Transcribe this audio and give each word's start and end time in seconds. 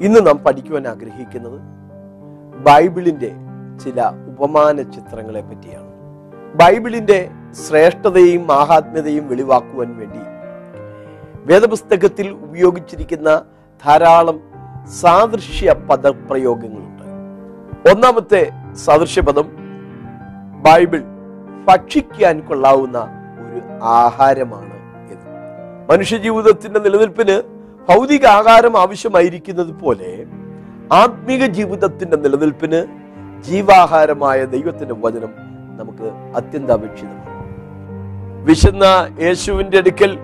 ഇന്ന് 0.00 0.26
നാം 0.26 0.38
പഠിക്കുവാൻ 0.38 0.88
ആഗ്രഹിക്കുന്നത് 0.88 1.60
ബൈബിളിന്റെ 2.62 3.32
ചില 3.84 4.02
ഉപമാന 4.08 4.82
ചിത്രങ്ങളെ 4.82 5.40
പറ്റിയാണ്. 5.40 5.90
ബൈബിളിന്റെ 6.54 7.30
ശ്രേഷ്ഠതയും 7.68 8.46
മാഹാത്മ്യതയും 8.46 9.28
വെളിവാക്കുവാൻ 9.28 9.96
വേണ്ടി 9.96 10.18
വേദപുസ്തകത്തിൽ 11.44 12.30
ഉപയോഗിച്ചിരിക്കുന്ന 12.30 13.44
ധാരാളം 13.84 14.40
സാദൃശ്യ 15.00 15.72
പദപ്രയോഗങ്ങളുണ്ട്. 15.72 17.04
ഒന്നാമത്തെ 17.90 18.50
സാദൃശ്യപദം 18.74 19.48
ബൈബിൾ 20.62 21.02
ഭക്ഷിക്കാൻ 21.68 22.40
കൊള്ളാവുന്ന 22.40 22.98
ഒരു 23.50 23.84
ആഹാരമാണ് 23.84 24.74
എന്ന്. 25.12 25.30
മനുഷ്യജീവിതത്തിന്റെ 25.90 26.80
നിലനിൽപ്പിന് 26.80 27.59
ഭൗതിക 27.90 28.26
ആഹാരം 28.26 28.78
ആവശ്യമായിരിക്കുന്നത് 28.78 29.70
പോലെ 29.82 30.10
ആത്മീക 30.92 31.46
ജീവിതത്തിന്റെ 31.46 32.16
നിലനിൽപ്പിന് 32.16 32.80
ജീവാഹാരമായ 33.42 34.44
ദൈവത്തിന്റെ 34.44 34.94
വചനം 34.94 35.32
നമുക്ക് 35.78 36.36
അത്യന്താപേക്ഷിതമാണ്. 36.36 37.26
വിശന്ന 38.44 38.84
യേശുവിന്റെ 39.22 39.78
അടുക്കൽ 39.78 40.18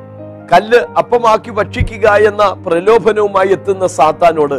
കല്ല് 0.52 0.80
അപ്പമാക്കി 0.98 1.50
ഭക്ഷിക്കുക 1.50 2.08
എന്ന 2.08 2.42
പ്രലോഭനവുമായി 2.66 3.48
എത്തുന്ന 3.48 3.86
സാത്താനോട് 3.86 4.58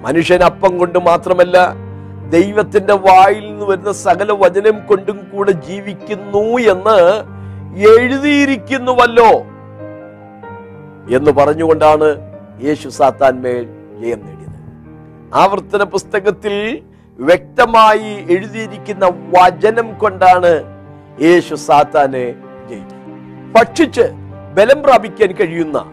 മനുഷ്യൻ 0.00 0.42
അപ്പം 0.42 0.78
കൊണ്ട് 0.78 0.98
മാത്രമല്ല 0.98 1.56
ദൈവത്തിന്റെ 2.30 2.94
വായിൽ 2.94 3.44
നിന്ന് 3.46 3.64
വരുന്ന 3.64 3.92
സകല 3.92 4.32
വചനം 4.32 4.86
കൊണ്ടും 4.86 5.18
കൂടെ 5.32 5.52
ജീവിക്കുന്നു 5.52 6.44
എന്ന് 6.58 6.98
എഴുതിയിരിക്കുന്നുവല്ലോ. 7.92 9.30
എന്ന് 11.10 11.30
പറഞ്ഞുകൊണ്ടാണ് 11.30 12.32
യേശു 12.64 12.88
സാത്താൻമേൽ 12.88 13.64
ജയം 14.00 14.20
നേടിയത്. 14.20 14.58
ആവർത്തന 15.34 15.82
പുസ്തകത്തിൽ 15.82 16.82
വ്യക്തമായി 17.18 18.26
എഴുതിയിരിക്കുന്ന 18.30 19.06
വചനം 19.06 19.98
കൊണ്ടാണ് 19.98 20.64
യേശു 21.22 21.54
സാത്താനെ 21.54 22.34
ജയിച്ചത്. 22.68 23.00
ഭക്ഷിച്ച് 23.54 24.02
ബലം 24.56 24.82
പ്രാപിക്കാൻ 24.82 25.32
കഴിയുന്ന 25.32 25.84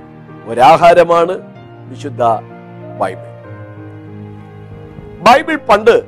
ഒരാഹാരമാണ് 0.47 1.33
വിശുദ്ധ 1.89 2.23
ബൈബിൾ. 2.99 3.25
ബൈബിൾ 5.25 5.55
പണ്ട് 5.55 6.03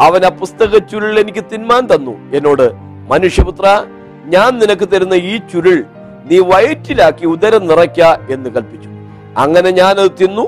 അവൻ 0.00 0.24
ആ 0.24 0.28
പുസ്തക 0.28 0.78
ചുരുൾ 0.78 1.18
എനിക്ക് 1.18 1.44
തിന്മാൻ 1.52 1.88
തന്നു. 1.94 2.36
എന്നോട് 2.36 2.72
മനുഷ്യപുത്ര 3.10 3.86
ഞാൻ 4.24 4.58
നിനക്ക് 4.58 4.88
തരുന്ന 4.88 5.14
ഈ 5.14 5.36
ചുരുൾ 5.36 5.84
നീ 6.30 6.38
വയറ്റിലാക്കി 6.38 7.26
ഉദരം 7.26 7.66
നിറയ്ക്ക 7.66 8.32
എന്ന് 8.32 8.50
കൽപ്പിച്ചു. 8.50 8.88
അങ്ങനെ 9.36 9.70
ഞാനത് 9.70 10.10
തിന്നു. 10.10 10.46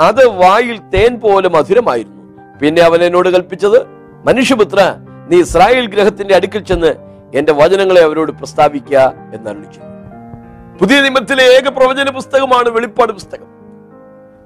അത് 0.00 0.26
വായിൽ 0.26 0.78
തേൻ 0.78 1.20
പോലെ 1.20 1.48
മധുരമായിരുന്നു. 1.48 2.22
പിന്നെ 2.62 2.82
അവൻ 2.82 3.02
എന്നോട് 3.02 3.28
കൽപ്പിച്ചത് 3.28 3.86
മനുഷ്യപുത്ര 4.26 4.94
നീ 5.30 5.40
ഇസ്രായേൽ 5.40 5.86
ഗ്രഹത്തിന്റെ 5.86 6.34
അടുക്കിൽ 6.34 6.64
ചെന്ന് 6.64 6.94
എന്റെ 7.34 7.52
വചനങ്ങളെ 7.52 8.02
അവരോട് 8.02 8.32
പ്രസ്താവിക്കുക 8.32 9.12
എന്നറിയിച്ചു 9.34 9.80
പുതിയ 10.80 11.00
നിയമത്തിലെ 11.00 11.44
ഏക 11.44 11.68
പ്രവചന 11.68 12.10
പുസ്തകമാണ് 12.10 12.68
വെളിപ്പാട് 12.68 13.12
പുസ്തകം. 13.12 13.59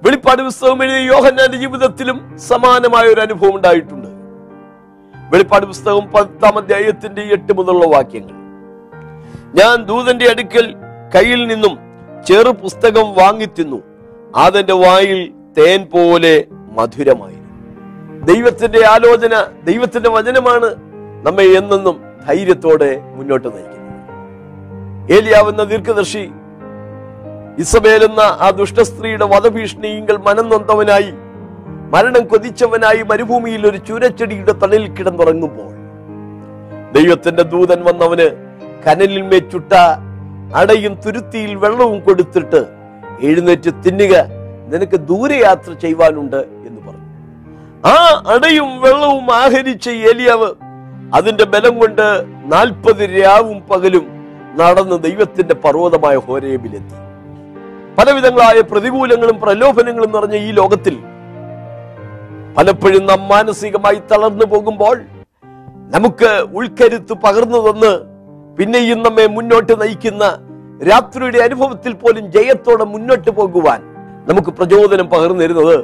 വെളിപ്പാട് 0.05 0.43
പുസ്തകം 0.43 0.83
എഴുതിയ 0.85 1.01
യോഹന്നാന്റെ 1.13 1.57
ജീവിതത്തിലും 1.57 2.17
സമാനമായ 2.49 3.05
ഒരു 3.05 3.21
അനുഭവം 3.21 3.55
ഉണ്ടായിട്ടുണ്ട്. 3.57 4.09
വെളിപ്പാട് 5.33 5.67
പുസ്തകം 5.67 6.11
പത്താം 6.15 6.59
അധ്യായത്തിന്റെ 6.59 7.23
എട്ട് 7.37 7.53
മുതലുള്ള 7.53 7.87
വാക്യങ്ങൾ. 7.87 8.35
ഞാൻ 9.59 9.85
ദൂതന്റെ 9.85 10.27
അടുക്കൽ 10.31 10.67
കയ്യിൽ 11.15 11.47
നിന്നും 11.47 11.75
ചെറു 12.29 12.51
പുസ്തകം 12.51 13.15
വാങ്ങിത്തിന്നു. 13.15 13.79
അതെന്റെ 14.37 14.73
വായിൽ 14.73 15.21
തേൻ 15.59 15.81
പോലെ 15.95 16.35
മധുരമായി 16.79 17.41
ദൈവത്തിന്റെ 18.31 18.87
ആലോചന 18.87 19.35
ദൈവത്തിന്റെ 19.65 20.11
വചനമാണ് 20.11 20.69
നമ്മെ 21.27 21.45
എന്നെന്നും 21.59 21.97
ധൈര്യത്തോടെ 22.27 22.93
മുന്നോട്ട് 23.17 23.49
നയിക്കുന്നത്. 23.55 23.81
ഏലിയാവെന്ന 25.17 25.63
ദീർഘദർശി 25.65 26.25
ഇസബേൽ 27.59 28.03
എന്ന 28.07 28.23
ആ 28.45 28.49
ദുഷ്ടസ്ത്രീയുടെ 28.61 29.27
വധഭീഷണിയെങ്കിൽ 29.33 30.17
മനം 30.27 30.47
നൊന്തവനായി 30.53 31.13
മരണം 31.93 32.25
കൊതിച്ചവനായി 32.31 33.03
മരുഭൂമിയിൽ 33.11 33.63
ഒരു 33.71 33.79
ചൂരച്ചെടിയുടെ 33.89 34.55
തണലിൽ 34.63 34.89
കിടന്നുറങ്ങുമ്പോൾ 34.97 35.71
ദൈവത്തിന്റെ 36.93 37.45
ദൂതൻ 37.53 37.81
വന്നവന് 37.89 38.27
കനലിന്മേ 38.87 39.39
ചുട്ട 39.53 39.73
അടയും 40.55 40.95
തുരുത്തിയിൽ 41.05 41.53
വെള്ളവും 41.63 41.99
കൊടുത്തിട്ട് 42.01 42.61
എഴുന്നേറ്റ് 43.29 43.71
തിന്നുക 43.85 44.15
നിനക്ക് 44.73 44.99
ദൂരയാത്ര 45.11 45.73
ചെയ്യുവാനുണ്ട് 45.83 46.41
എന്ന് 46.67 46.81
പറഞ്ഞു. 46.87 47.07
ആ 47.85 47.95
അടയും 48.35 48.71
വെള്ളവും 48.85 49.27
ആഹരിച്ച 49.41 49.89
ഏലിയാവ് 50.11 50.49
അതിന്റെ 51.15 51.45
ബലം 51.45 51.75
കൊണ്ട് 51.81 52.07
നാൽപ്പത് 52.53 53.03
രാവും 53.17 53.59
പകലും 53.71 54.05
നടന്ന് 54.61 54.97
ദൈവത്തിന്റെ 55.07 55.55
പർവതമായ 55.65 56.17
ഹോരേബിലെത്തി. 56.29 56.97
പലവിധങ്ങളായ 57.99 58.61
പ്രതികൂലങ്ങളും 58.61 59.41
പ്രലോഭനങ്ങളും 59.41 60.13
നിറഞ്ഞ 60.13 60.37
ഈ 60.37 60.51
ലോകത്തിൽ 60.51 60.95
പലപ്പോഴും 62.57 63.07
നാം 63.07 63.29
മാനസികമായി 63.29 64.03
തളർന്നു 64.11 64.47
പോകുമ്പോൾ 64.47 64.97
നമുക്ക് 65.91 66.31
ഉൾക്കരുത്ത് 66.53 67.15
പകർന്നു 67.25 67.59
തന്ന് 67.59 67.93
പിന്നെയും 68.59 69.03
നമ്മെ 69.03 69.27
മുന്നോട്ട് 69.27 69.81
നയിക്കുന്ന 69.81 70.25
രാത്രിയുടെ 70.83 71.39
അനുഭവത്തിൽ 71.39 71.93
പോലും 71.95 72.25
ജയത്തോടെ 72.33 72.85
മുന്നോട്ട് 72.85 73.31
പോകുവാൻ 73.31 73.81
നമുക്ക് 74.27 74.51
പ്രചോദനം 74.51 75.07
പകർന്നു 75.09 75.43
തരുന്നത് 75.43 75.77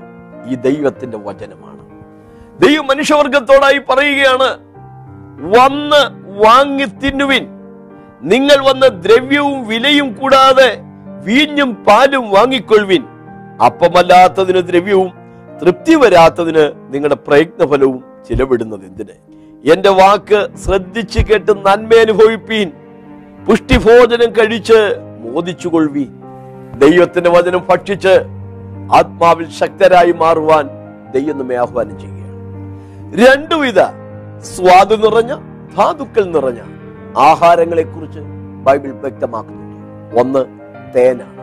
ഈ 0.47 0.55
ദൈവത്തിന്റെ 0.61 1.19
വചനമാണ്. 1.19 1.83
ദൈവം 2.59 2.87
മനുഷ്യവർഗത്തോടായി 2.87 3.79
പറയുകയാണ് 3.91 4.49
വന്ന് 5.53 6.01
വാങ്ങി 6.39 6.87
തിന്നുവിൻ 7.03 7.45
നിങ്ങൾ 8.23 8.59
വന്ന് 8.65 8.89
ദ്രവ്യവും 9.03 9.69
വിലയും 9.69 10.09
കൂടാതെ 10.15 10.71
വീഞ്ഞും 11.27 11.75
പാലും 11.75 12.31
വാങ്ങിക്കൊള്ളുവിൻ. 12.31 13.05
അപ്പമല്ലാത്തതിന് 13.67 14.69
ദ്രവ്യവും 14.69 15.11
തൃപ്തി 15.63 15.95
വരാത്തതിന് 15.95 16.73
നിങ്ങളുടെ 16.91 17.15
പ്രയത്നഫലവും 17.15 18.05
ചിലവിടുന്നത് 18.29 18.81
എന്തിന്? 18.81 19.31
എന്റെ 19.73 19.89
വാക്ക് 19.89 20.49
ശ്രദ്ധിച്ചു 20.57 21.19
കേട്ട് 21.19 21.53
നന്മ 21.53 21.91
അനുഭവിപ്പീൻ. 22.01 22.73
പുഷ്ടിഭോജനം 23.49 24.33
കഴിച്ച് 24.33 24.97
മോദിച്ചുകൊള്ളുവീൻ. 25.21 26.09
ദൈവത്തിന്റെ 26.79 27.31
വചനം 27.31 27.67
ഭക്ഷിച്ച് 27.69 28.25
ആത്മാവിൽ 28.93 29.51
ശക്തരായി 29.51 30.13
മാറുവാൻ 30.13 30.69
ദൈവം 31.13 31.39
നമ്മെ 31.39 31.57
ആഹ്വാനം 31.57 32.01
ചെയ്യുകയാണ്. 32.01 32.31
രണ്ടുവിധ 33.27 33.81
സ്വാദ് 34.43 35.05
നിറഞ്ഞ 35.05 35.35
ധാതുക്കൾ 35.77 36.25
നിറഞ്ഞ 36.25 36.59
ആഹാരങ്ങളെ 37.19 37.83
കുറിച്ച് 37.83 38.21
ബൈബിൾ 38.65 38.91
വ്യക്തമാക്കുന്നുണ്ട്. 38.91 40.21
ഒന്ന് 40.21 40.60
തേനാണ് 40.97 41.41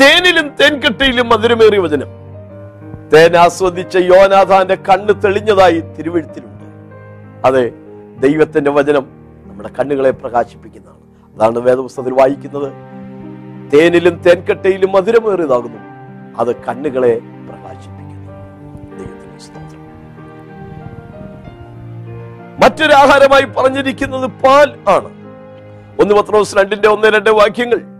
തേനിലും 0.00 0.48
തേൻകെട്ടയിലും 0.48 1.28
മധുരമേറിയ 1.28 1.78
വചനം. 1.78 2.06
തേൻ 3.12 3.36
ആസ്വദിച്ച 3.36 3.96
യോനാഥാന്റെ 3.96 4.74
കണ്ണ് 4.74 5.22
തെളിഞ്ഞതായി 5.24 5.80
തിരുവഴുത്തിലുണ്ട്. 5.80 6.64
അതെ 7.46 7.72
ദൈവത്തിന്റെ 8.20 8.70
വചനം 8.70 9.06
നമ്മുടെ 9.46 9.68
കണ്ണുകളെ 9.68 10.10
പ്രകാശിപ്പിക്കുന്നതാണ്. 10.10 10.96
അതാണ് 11.36 11.58
വേദപുസ്തകത്തിൽ 11.58 12.14
വായിക്കുന്നത്. 12.14 12.72
തേനിലും 13.72 14.22
തേൻകട്ടയിലും 14.22 14.92
മധുരമേറിയതാകുന്നു. 14.92 15.78
അത് 16.38 16.56
കണ്ണുകളെ 16.56 17.20
പ്രകാശിപ്പിക്കുന്നു. 17.48 18.32
ദൈവത്തിന്റെ 18.98 19.76
മറ്റൊരു 22.64 22.92
ആഹാരമായി 22.92 23.42
പറഞ്ഞിരിക്കുന്നത് 23.42 24.26
പാൽ 24.26 24.78
ആണ്. 24.88 25.08
ഒന്ന് 26.00 26.14
പത്രോസ് 26.14 26.56
രണ്ടിന്റെ 26.56 26.88
ഒന്ന് 26.88 27.08
രണ്ട് 27.08 27.30
വാക്യങ്ങൾ. 27.30 27.95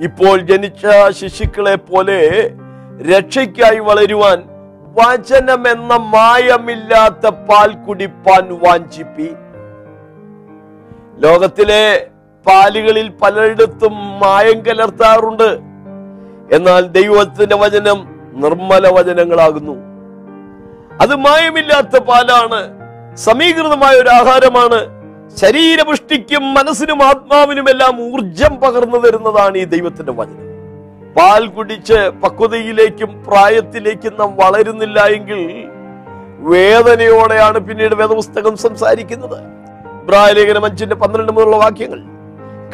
ഇപ്പോൾ 0.00 0.40
ജനിച്ച 0.40 0.86
ശിശുക്കളെ 1.10 1.74
പോലെ 1.74 2.50
രക്ഷയ്ക്കായി 3.10 3.78
വളരുവാൻ 3.78 4.42
വചനം 4.98 5.68
എന്ന 5.68 5.96
മായമില്ലാത്ത 5.96 7.28
പാൽ 7.28 7.74
കുടിപ്പാൻ 7.74 8.58
വാഞ്ചിപ്പി. 8.58 9.30
ലോകത്തിലെ 11.18 12.10
പാലുകളിൽ 12.46 13.08
പലയിടത്തും 13.08 13.94
മായം 13.94 14.60
കലർത്താറുണ്ട്. 14.60 15.58
എന്നാൽ 16.54 16.80
ദൈവത്തിന്റെ 16.80 17.56
വചനം 17.56 18.08
നിർമ്മല 18.32 18.88
വചനങ്ങളാകുന്നു. 18.88 19.76
അത് 21.00 21.14
മായമില്ലാത്ത 21.14 21.98
പാലാണ് 21.98 22.60
സമീകൃതമായ 23.16 23.94
ഒരു 23.94 24.08
ആഹാരമാണ് 24.08 25.03
ശരീരപുഷ്ടിക്കും 25.40 26.54
മനസ്സിനും 26.54 27.02
ആത്മാവിനുമെല്ലാം 27.02 28.14
ഊർജം 28.14 28.56
പകർന്നു 28.56 28.96
തരുന്നതാണ് 28.96 29.58
ഈ 29.58 29.64
ദൈവത്തിന്റെ 29.64 30.12
വചനം. 30.12 30.44
പാൽ 31.16 31.46
കുടിച്ച് 31.46 32.10
പക്വതയിലേക്കും 32.22 33.24
പ്രായത്തിലേക്കും 33.26 34.12
നാം 34.18 34.36
വളരുന്നില്ല 34.36 35.06
എങ്കിൽ 35.06 35.64
വേദനയോടെയാണ് 36.38 37.58
പിന്നീട് 37.58 37.94
വേദപുസ്തകം 37.94 38.56
സംസാരിക്കുന്നത്. 38.56 39.54
ലേഖനം 40.36 40.64
അഞ്ചിന്റെ 40.64 40.94
പന്ത്രണ്ട് 40.94 41.32
മുതലുള്ള 41.32 41.56
വാക്യങ്ങൾ. 41.56 42.00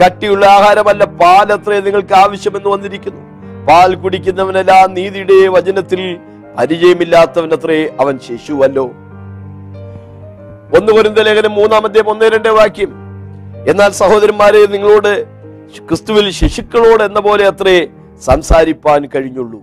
കട്ടിയുള്ള 0.04 0.46
ആഹാരമല്ല 0.46 1.04
പാൽ 1.04 1.52
അത്രേ 1.52 1.80
നിങ്ങൾക്ക് 1.80 2.14
ആവശ്യമെന്ന് 2.14 2.68
വന്നിരിക്കുന്നു. 2.68 3.20
പാൽ 3.66 3.94
കുടിക്കുന്നവനെല്ലാം 3.94 4.94
നീതിയുടെ 4.94 5.48
വചനത്തിൽ 5.48 6.18
പരിചയമില്ലാത്തവനത്രേ 6.58 7.88
അവൻ 8.00 8.18
ശിശുവല്ലോ. 8.18 8.90
ഒന്ന് 10.76 10.92
കുരുന്ന 10.92 11.20
ലേഖനം 11.20 11.52
മൂന്നാമത്തെ 11.52 12.10
ഒന്നേ 12.10 12.28
രണ്ട് 12.28 12.48
വാക്യം. 12.48 12.92
എന്നാൽ 13.68 13.90
സഹോദരന്മാരെ 13.90 14.66
നിങ്ങളോട് 14.66 15.24
ക്രിസ്തുവിൽ 15.88 16.30
ശിശുക്കളോട് 16.30 17.02
എന്ന 17.02 17.20
പോലെ 17.20 17.46
അത്രേ 17.46 17.86
സംസാരിപ്പാൻ 18.18 19.06
കഴിഞ്ഞുള്ളൂ. 19.06 19.62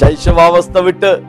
ശൈശവാവസ്ഥ 0.00 0.78
വിട്ട് 0.78 1.20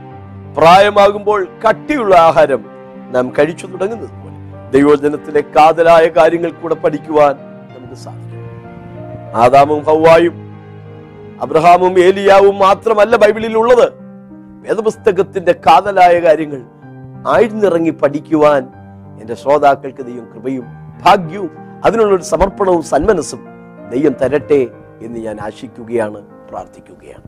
പ്രായമാകുമ്പോൾ 0.58 1.48
കട്ടിയുള്ള 1.70 2.16
ആഹാരം 2.16 2.66
നാം 3.12 3.34
കഴിച്ചു 3.40 3.68
തുടങ്ങുന്നത് 3.68 4.10
പോലെ. 4.10 4.72
ദൈവജനത്തിലെ 4.72 5.42
കാതലായ 5.42 6.06
കാര്യങ്ങൾ 6.06 6.52
കൂടെ 6.52 6.76
പഠിക്കുവാൻ 6.76 7.36
നമുക്ക് 7.78 7.94
സാധിക്കും. 7.94 9.38
ആദാമും 9.38 9.84
ഹൗവായും 9.84 10.34
അബ്രഹാമും 11.42 12.00
ഏലിയാവും 12.00 12.58
മാത്രമല്ല 12.58 13.16
ബൈബിളിൽ 13.16 13.58
ഉള്ളത്. 13.58 13.94
വേദപുസ്തകത്തിന്റെ 14.68 15.52
കാതലായ 15.52 16.20
കാര്യങ്ങൾ 16.20 16.62
ആഴ്ന്നിറങ്ങി 17.28 17.90
പഠിക്കുവാൻ 17.90 18.68
എന്റെ 19.22 19.36
ശ്രോതാക്കൾക്ക് 19.36 20.06
ദൈവം 20.06 20.34
കൃപയും 20.34 20.64
ഭാഗ്യവും 21.06 21.50
അതിനുള്ളൊരു 21.86 22.24
സമർപ്പണവും 22.24 22.84
സന്മനസ്സും 22.84 23.48
ദൈവം 23.90 24.14
തരട്ടെ 24.14 24.68
എന്ന് 25.02 25.20
ഞാൻ 25.20 25.38
ആശിക്കുകയാണ് 25.42 26.22
പ്രാർത്ഥിക്കുകയാണ്. 26.22 27.24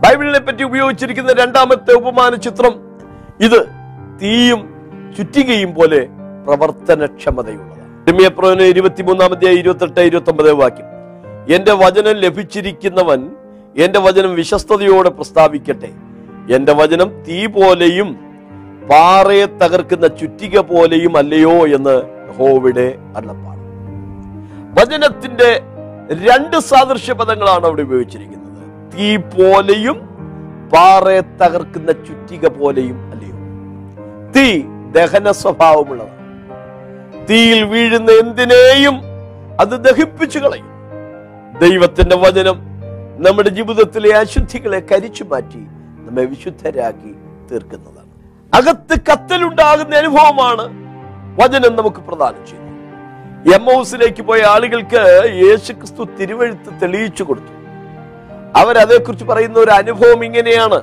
ബൈബിളിനെ 0.00 0.40
പറ്റി 0.40 0.62
ഉപയോഗിച്ചിരിക്കുന്ന 0.62 1.32
രണ്ടാമത്തെ 1.32 1.92
ഉപമാന 1.92 2.34
ചിത്രം 2.34 2.72
ഇത്. 3.40 3.66
തീയും 4.22 4.74
ചുറ്റികയും 5.18 5.74
പോലെ 5.74 6.08
പ്രവർത്തനക്ഷമതയുള്ളതാണ്. 6.44 8.62
ഇരുപത്തിമൂന്നാമത്തെ 8.62 9.50
ഇരുപത്തെട്ട് 9.50 10.00
ഇരുപത്തി 10.00 10.30
ഒമ്പത് 10.30 10.52
വാക്യം. 10.52 10.86
എന്റെ 11.54 11.72
വചനം 11.72 12.12
ലഭിച്ചിരിക്കുന്നവൻ 12.12 13.30
എന്റെ 13.76 13.98
വചനം 13.98 14.34
വിശ്വസ്തയോടെ 14.34 15.08
പ്രസ്താവിക്കട്ടെ. 15.08 15.88
എന്റെ 16.54 16.72
വചനം 16.72 17.22
തീ 17.22 17.46
പോലെയും 17.46 18.23
പാറയെ 18.90 19.46
തകർക്കുന്ന 19.46 20.06
ചുറ്റിക 20.06 20.60
പോലെയും 20.60 21.16
അല്ലയോ 21.18 21.66
എന്ന് 21.66 21.94
ഹോവിടെ 22.38 22.98
അല്ലപ്പാണ് 23.16 23.62
വചനത്തിന്റെ 24.78 25.50
രണ്ട് 26.10 26.56
സാദൃശ്യ 26.58 27.12
പദങ്ങളാണ് 27.12 27.64
അവിടെ 27.64 27.82
ഉപയോഗിച്ചിരിക്കുന്നത്. 27.82 28.50
തീ 28.94 29.16
പോലെയും 29.16 29.96
പാറയെ 30.72 31.20
തകർക്കുന്ന 31.20 31.92
ചുറ്റിക 31.92 32.46
പോലെയും 32.48 32.98
അല്ലയോ. 33.12 33.36
തീ 34.36 34.62
ദഹന 34.92 35.30
സ്വഭാവമുള്ളതാണ്. 35.30 36.20
തീയിൽ 37.30 37.62
വീഴുന്ന 37.64 38.10
എന്തിനേയും 38.10 38.96
അത് 39.60 39.74
ദഹിപ്പിച്ചു 39.84 40.38
കളയും. 40.38 40.70
ദൈവത്തിന്റെ 41.60 42.16
വചനം 42.16 42.56
നമ്മുടെ 43.18 43.48
ജീവിതത്തിലെ 43.48 44.12
അശുദ്ധികളെ 44.12 44.80
കരിച്ചു 44.92 45.24
മാറ്റി 45.24 45.62
നമ്മെ 46.06 46.24
വിശുദ്ധരാക്കി 46.24 47.12
തീർക്കുന്നതാണ് 47.50 47.93
അകത്ത് 48.54 49.00
കത്തലുണ്ടാകുന്ന 49.12 49.96
അനുഭവമാണ് 49.96 50.84
വചനം 51.42 51.76
നമുക്ക് 51.76 51.96
പ്രദാനം 51.96 52.46
ചെയ്യുന്നത്. 52.46 52.64
എം 53.54 53.76
ഹൗസിലേക്ക് 53.76 54.22
പോയ 54.22 54.42
ആളുകൾക്ക് 54.42 55.02
യേശുക്രിസ്തു 55.34 56.04
തിരുവഴുത്ത് 56.20 56.82
തെളിയിച്ചു 56.82 57.24
കൊടുത്തു. 57.24 57.54
അവരതേക്കുറിച്ച് 58.56 59.24
പറയുന്ന 59.24 59.58
ഒരു 59.58 59.70
അനുഭവം 59.70 60.24
ഇങ്ങനെയാണ്. 60.24 60.80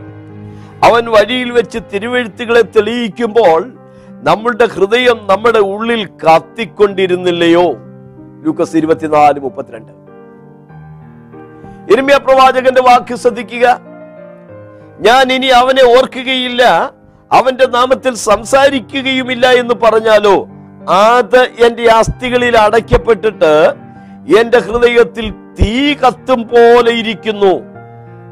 അവൻ 0.85 1.05
വഴിയിൽ 1.05 1.51
വെച്ച് 1.51 1.79
തിരുവഴുത്തുകളെ 1.93 2.61
തെളിയിക്കുമ്പോൾ 2.61 3.73
നമ്മളുടെ 4.09 4.65
ഹൃദയം 4.65 5.27
നമ്മുടെ 5.29 5.59
ഉള്ളിൽ 5.59 6.05
കത്തിക്കൊണ്ടിരുന്നില്ലയോ? 6.05 7.73
ലൂക്കസ് 8.43 8.75
ഇരുപത്തിനാല് 8.75 9.39
മുപ്പത്തിരണ്ട്. 9.39 9.91
ഇരുമ്യ 11.93 12.17
പ്രവാചകന്റെ 12.17 12.81
വാക്ക് 12.81 13.15
ശ്രദ്ധിക്കുക. 13.15 13.79
ഞാൻ 14.99 15.33
ഇനി 15.33 15.47
അവനെ 15.47 15.97
ഓർക്കുകയില്ല. 15.97 16.91
അവന്റെ 17.33 17.65
നാമത്തിൽ 17.65 18.15
സംസാരിക്കുകയുമില്ല 18.15 19.47
എന്ന് 19.47 19.75
പറഞ്ഞാലോ 19.83 20.47
അത് 20.89 21.41
എന്റെ 21.65 21.91
അസ്ഥികളിൽ 21.91 22.57
അടയ്ക്കപ്പെട്ടിട്ട് 22.57 23.73
എന്റെ 24.39 24.59
ഹൃദയത്തിൽ 24.59 25.31
തീ 25.31 25.93
കത്തും 25.93 26.47
പോലെ 26.47 26.91
ഇരിക്കുന്നു. 26.91 27.53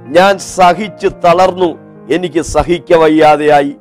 ഞാൻ 0.07 0.38
സഹിച്ച് 0.38 1.07
തളർന്നു. 1.25 1.78
എനിക്ക് 2.13 2.42
സഹിക്ക 2.42 2.94
വയ്യാതെയായി. 2.94 3.75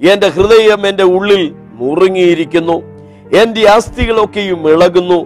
എന്റെ 0.00 0.28
ഹൃദയം 0.28 0.86
എന്റെ 0.86 1.02
ഉള്ളിൽ 1.02 1.54
മുറുങ്ങിയിരിക്കുന്നു. 1.74 2.82
എന്റെ 3.36 3.68
അസ്ഥികളൊക്കെയും 3.68 4.70
ഇളകുന്നു. 4.70 5.18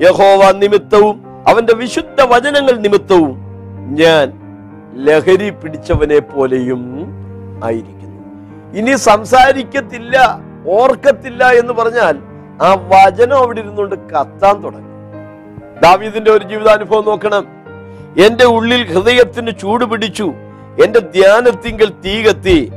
യഹോവ 0.00 0.52
നിമിത്തവും 0.52 1.22
അവന്റെ 1.48 1.74
വിശുദ്ധ 1.74 2.22
വചനങ്ങൾ 2.22 2.76
നിമിത്തവും 2.76 3.36
ഞാൻ 3.90 4.26
ലഹരി 5.06 5.50
പിടിച്ചവനെ 5.50 6.18
പോലെയും 6.18 6.82
ആയിരിക്കുന്നു. 7.64 8.09
ഇനി 8.74 8.96
സംസാരിക്കത്തില്ല 8.96 10.40
ഓർക്കത്തില്ല 10.68 11.50
എന്ന് 11.50 11.72
പറഞ്ഞാൽ 11.72 12.16
ആ 12.62 12.74
വചനം 12.74 13.36
അവിടെ 13.36 13.60
ഇരുന്നുകൊണ്ട് 13.60 13.94
കത്താൻ 13.94 14.62
തുടങ്ങി. 14.62 14.90
ദാവീദിന്റെ 15.80 16.30
ഒരു 16.30 16.44
ജീവിതാനുഭവം 16.44 17.04
നോക്കണം. 17.04 17.46
എന്റെ 18.26 18.44
ഉള്ളിൽ 18.44 18.92
ഹൃദയത്തിന് 18.92 19.50
ചൂട് 19.60 19.84
പിടിച്ചു 19.84 20.32
എന്റെ 20.84 20.98
ധ്യാനത്തിങ്കൽ 20.98 21.92
തീ 22.04 22.22
കത്തി 22.22 22.72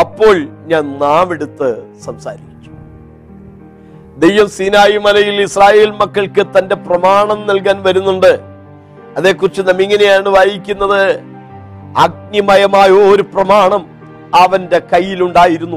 അപ്പോൾ 0.00 0.36
ഞാൻ 0.44 0.98
നാവെടുത്ത് 0.98 1.82
സംസാരിച്ചു. 2.04 2.70
ദൈവം 4.18 4.48
സീനായി 4.48 4.98
മലയിൽ 4.98 5.42
ഇസ്രായേൽ 5.42 5.90
മക്കൾക്ക് 5.90 6.46
തന്റെ 6.58 6.74
പ്രമാണം 6.74 7.46
നൽകാൻ 7.46 7.82
വരുന്നുണ്ട്. 7.82 8.38
അതേക്കുറിച്ച് 9.16 9.62
നാം 9.62 9.82
ഇങ്ങനെയാണ് 9.82 10.28
വായിക്കുന്നത്. 10.28 11.20
അഗ്നിമയമായ 11.98 12.88
ഒരു 12.88 13.22
പ്രമാണം 13.22 13.97
അവന്റെ 14.34 14.78
കയ്യിലുണ്ടായിരുന്നു. 14.78 15.76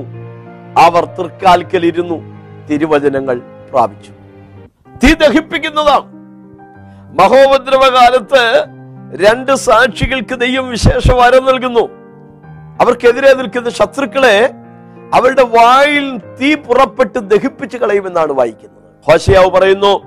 അവർ 0.77 1.05
തൃക്കാൽക്കലിരുന്നു 1.05 2.15
തിരുവചനങ്ങൾ 2.67 3.41
പ്രാപിച്ചു. 3.71 4.11
തീ 5.03 5.13
ദഹിപ്പിക്കുന്നതാണ്. 5.13 6.11
മഹോപദ്രവകാലത്ത് 7.19 8.65
രണ്ട് 9.25 9.55
സാക്ഷികൾക്ക് 9.55 10.39
ദൈവം 10.39 10.69
വിശേഷ 10.69 11.11
വരം 11.11 11.45
നൽകുന്നു. 11.45 11.89
അവർക്കെതിരെ 12.81 13.33
നിൽക്കുന്ന 13.33 13.69
ശത്രുക്കളെ 13.69 14.51
അവരുടെ 15.13 15.43
വായിൽ 15.43 16.17
തീ 16.17 16.55
പുറപ്പെട്ട് 16.55 17.19
ദഹിപ്പിച്ചു 17.19 17.77
കളയുമെന്നാണ് 17.77 18.31
വായിക്കുന്നത്. 18.31 19.11
ഹോശയാവ് 19.11 19.49
പറയുന്നു 19.49 20.01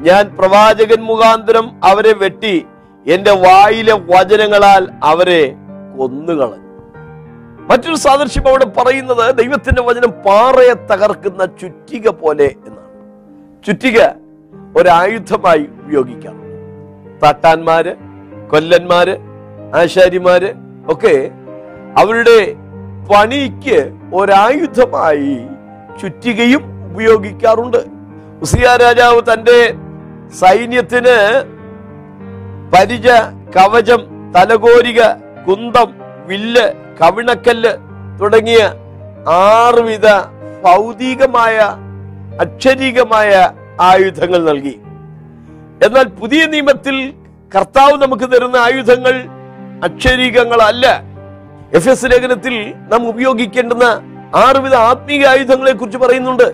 ഞാൻ 0.00 0.36
പ്രവാചകൻ 0.38 1.00
മുഖാന്തരം 1.00 1.80
അവരെ 1.84 2.14
വെട്ടി 2.14 2.66
എന്റെ 3.06 3.30
വായിലെ 3.30 3.92
വചനങ്ങളാൽ 3.92 4.88
അവരെ 5.04 5.54
കൊന്നുകളഞ്ഞു. 5.98 6.65
മറ്റൊരു 7.70 7.94
സാദൃശ്യം 7.94 8.48
അവിടെ 8.48 8.64
പറയുന്നത് 8.64 9.34
ദൈവത്തിന്റെ 9.34 9.82
വചനം 9.82 10.10
പാറയെ 10.10 10.74
തകർക്കുന്ന 10.74 11.46
ചുറ്റിക 11.46 12.08
പോലെ 12.08 12.44
എന്നാണ്. 12.44 12.86
ചുറ്റിക 13.64 14.00
ഒരായുധമായി 14.76 15.68
ഉപയോഗിക്കാം. 15.84 16.42
തട്ടാന്മാര് 17.26 17.96
കൊല്ലന്മാര് 18.50 19.18
ആശാരിമാര് 19.74 20.54
ഒക്കെ 20.88 21.30
അവരുടെ 21.98 22.54
പണിക്ക് 23.12 23.92
ഒരായുധമായി 24.14 25.46
ചുറ്റികയും 26.02 26.92
ഉപയോഗിക്കാറുണ്ട്. 26.92 27.76
ഉസിയ 28.42 28.76
രാജാവ് 28.76 29.22
തന്റെ 29.32 29.74
സൈന്യത്തിന് 30.30 31.44
പരിച 32.72 33.08
കവചം 33.56 34.32
തലകോരിക 34.36 35.02
കുന്തം 35.48 35.94
വില്ല് 36.26 36.85
കവിണക്കല്ല് 37.00 37.72
തുടങ്ങിയ 38.20 38.58
ആറുവിധ 39.28 40.06
ഭൗതികമായ 40.64 41.56
അക്ഷരീകമായ 42.40 43.52
ആയുധങ്ങൾ 43.80 44.38
നൽകി. 44.50 44.80
എന്നാൽ 45.86 46.06
പുതിയ 46.20 46.46
നിയമത്തിൽ 46.46 47.12
കർത്താവ് 47.56 48.02
നമുക്ക് 48.02 48.22
തരുന്ന 48.22 48.56
ആയുധങ്ങൾ 48.56 49.14
അക്ഷരീകങ്ങളല്ല. 49.84 50.86
എഫ് 51.74 51.88
എസ് 51.88 52.06
ലേഖനത്തിൽ 52.06 52.74
നാം 52.92 53.08
ഉപയോഗിക്കേണ്ടുന്ന 53.08 53.86
ആറുവിധ 54.34 54.74
ആത്മീയ 54.74 55.26
ആയുധങ്ങളെ 55.26 55.72
കുറിച്ച് 55.72 55.98
പറയുന്നുണ്ട്. 55.98 56.48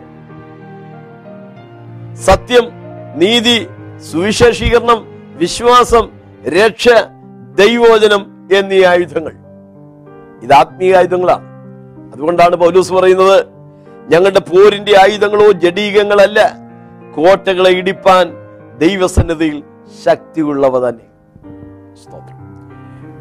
സത്യം 2.14 2.64
നീതി 3.14 3.68
സുവിശേഷീകരണം 4.10 5.00
വിശ്വാസം 5.36 6.08
രക്ഷ 6.48 6.88
ദൈവോചനം 7.54 8.48
എന്നീ 8.58 8.84
ആയുധങ്ങൾ. 8.84 9.34
ഇത് 10.42 10.52
ആത്മീയ 10.52 10.96
ആയുധങ്ങളാണ്. 10.96 11.46
അതുകൊണ്ടാണ് 12.12 12.56
പൗലൂസ് 12.56 12.92
പറയുന്നത് 12.92 13.46
ഞങ്ങളുടെ 14.12 14.40
പോരിന്റെ 14.40 14.92
ആയുധങ്ങളോ 15.00 15.52
ജഡീകങ്ങളല്ല 15.52 16.40
കോട്ടകളെ 17.16 17.70
ഇടിപ്പാൻ 17.70 18.32
ദൈവസന്നിധിയിൽ 18.78 19.62
ശക്തിയുള്ളവ 20.04 20.88
തന്നെ. 20.88 21.06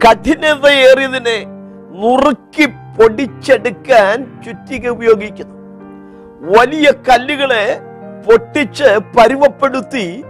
കഠിനതയേറിയതിനെ 0.05 1.37
നുറുക്കി 2.01 2.65
പൊടിച്ചെടുക്കാൻ 2.97 4.41
ചുറ്റിക 4.45 4.89
ഉപയോഗിക്കുന്നു. 4.89 5.55
വലിയ 6.57 6.91
കല്ലുകളെ 7.09 7.79
പൊട്ടിച്ച് 8.27 8.89
പരുവപ്പെടുത്തി 9.17 10.23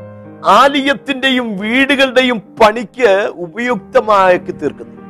ആലയത്തിന്റെയും 0.46 1.58
വീടുകളുടെയും 1.58 2.40
പണിക്ക് 2.62 3.12
ഉപയുക്തമാക്കി 3.36 4.52
തീർക്കുന്നു. 4.52 5.01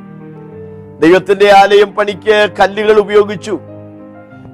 ദൈവത്തിന്റെ 1.02 1.52
ആലയം 1.56 1.92
പണിക്ക് 1.92 2.48
കല്ലുകൾ 2.60 2.98
ഉപയോഗിച്ചു. 2.98 3.58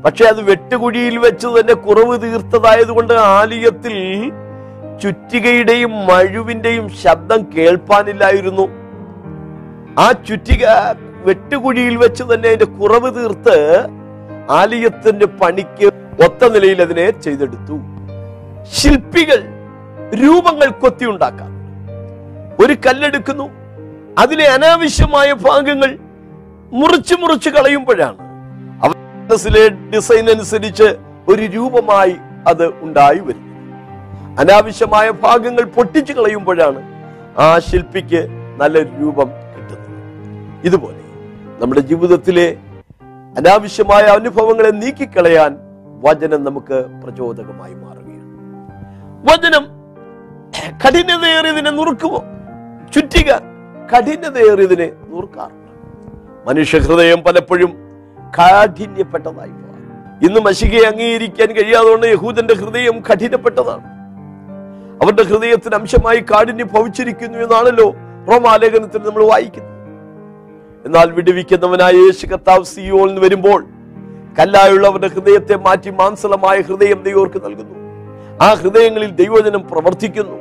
പക്ഷെ 0.04 0.24
അത് 0.24 0.40
വെട്ടുകുഴിയിൽ 0.50 1.18
വെച്ച് 1.18 1.46
തന്നെ 1.46 1.74
കുറവ് 1.74 2.22
തീർത്തതായതുകൊണ്ട് 2.22 3.14
ആലയത്തിൽ 3.14 3.96
ചുറ്റികയുടെയും 5.02 5.92
മഴുവിന്റെയും 6.06 6.88
ശബ്ദം 6.88 7.46
കേൾപ്പാനില്ലായിരുന്നു. 7.56 8.66
ആ 9.98 10.12
ചുറ്റിക 10.28 10.64
വെട്ടുകുഴിയിൽ 11.26 11.96
വെച്ച് 11.96 12.24
തന്നെ 12.24 12.48
അതിന്റെ 12.48 12.64
കുറവ് 12.64 13.14
തീർത്ത് 13.14 13.86
ആലയത്തിന്റെ 14.50 15.26
പണിക്ക് 15.26 15.86
ഒത്ത 16.24 16.48
നിലയിൽ 16.48 16.82
അതിനെ 16.82 17.10
ചെയ്തെടുത്തു. 17.20 17.76
ശില്പികൾ 18.72 19.40
രൂപങ്ങൾ 20.14 20.68
കൊത്തിയുണ്ടാക്കാം 20.70 21.52
ഒരു 22.64 22.72
കല്ലെടുക്കുന്നു. 22.72 23.48
അതിലെ 24.18 24.46
അനാവശ്യമായ 24.46 25.32
ഭാഗങ്ങൾ 25.32 25.98
മുറിച്ച് 26.72 27.14
മുറിച്ച് 27.14 27.50
കളയുമ്പോഴാണ്. 27.50 28.18
അവ 28.84 28.90
മനസ്സിലെ 28.90 29.68
ഡിസൈൻ 29.68 30.30
അനുസരിച്ച് 30.30 30.88
ഒരു 31.28 31.42
രൂപമായി 31.42 32.16
അത് 32.46 32.66
ഉണ്ടായി 32.84 33.18
വരുന്നത്. 33.18 33.44
അനാവശ്യമായ 34.40 35.10
ഭാഗങ്ങൾ 35.10 35.64
പൊട്ടിച്ചു 35.64 36.12
കളയുമ്പോഴാണ് 36.12 36.80
ആ 37.38 37.58
ശില്പിക്ക് 37.58 38.28
നല്ല 38.60 38.78
രൂപം 38.82 39.28
കിട്ടുന്നത്. 39.54 40.66
ഇതുപോലെ 40.66 41.02
നമ്മുടെ 41.60 41.80
ജീവിതത്തിലെ 41.80 42.48
അനാവശ്യമായ 43.38 44.02
അനുഭവങ്ങളെ 44.02 44.70
നീക്കിക്കളയാൻ 44.70 45.58
വചനം 46.04 46.44
നമുക്ക് 46.44 46.78
പ്രചോദകമായി 47.02 47.74
മാറുകയാണ്. 47.74 48.34
വചനം 49.30 49.64
കഠിനതയേറിയതിനെ 50.84 51.70
നുറുക്കുമോ? 51.70 52.20
ചുറ്റിക 52.94 53.30
കഠിനതയേറിയതിനെ 53.92 54.92
നുറുക്കാറുണ്ട്? 55.08 55.57
മനുഷ്യ 56.46 56.78
ഹൃദയം 56.78 57.20
പലപ്പോഴും 57.20 57.70
കാഠിന്യപ്പെട്ടതായി 58.38 59.54
ഇന്ന് 60.26 60.40
മഷികയെ 60.40 60.86
അംഗീകരിക്കാൻ 60.86 61.48
കഴിയാതുകൊണ്ട് 61.48 62.06
യഹൂദന്റെ 62.06 62.54
ഹൃദയം 62.54 63.00
കഠിനപ്പെട്ടതാണ്. 63.00 63.84
അവരുടെ 65.02 65.22
ഹൃദയത്തിന് 65.22 65.74
അംശമായി 65.74 66.20
കാഠിന്യം 66.20 66.68
ഭവിച്ചിരിക്കുന്നു 66.72 67.38
എന്നാണല്ലോ 67.38 67.94
റോമാലേഖനത്തിൽ 68.30 68.98
നമ്മൾ 68.98 69.24
വായിക്കുന്നത്. 69.24 69.78
എന്നാൽ 70.86 71.10
വിടുവിക്കുന്നവനായ 71.10 71.92
യേശു 71.92 72.26
കർത്താവ് 72.26 72.64
സിയോളിൽ 72.64 73.06
നിന്ന് 73.06 73.20
വരുമ്പോൾ 73.20 73.64
കല്ലായുള്ളവരുടെ 74.38 75.08
ഹൃദയത്തെ 75.08 75.56
മാറ്റി 75.56 75.90
മാംസളമായ 75.90 76.60
ഹൃദയം 76.60 77.02
ദൈവർക്ക് 77.02 77.44
നൽകുന്നു. 77.44 77.78
ആ 78.42 78.54
ഹൃദയങ്ങളിൽ 78.54 79.10
ദൈവജനം 79.10 79.68
പ്രവർത്തിക്കുന്നു. 79.68 80.36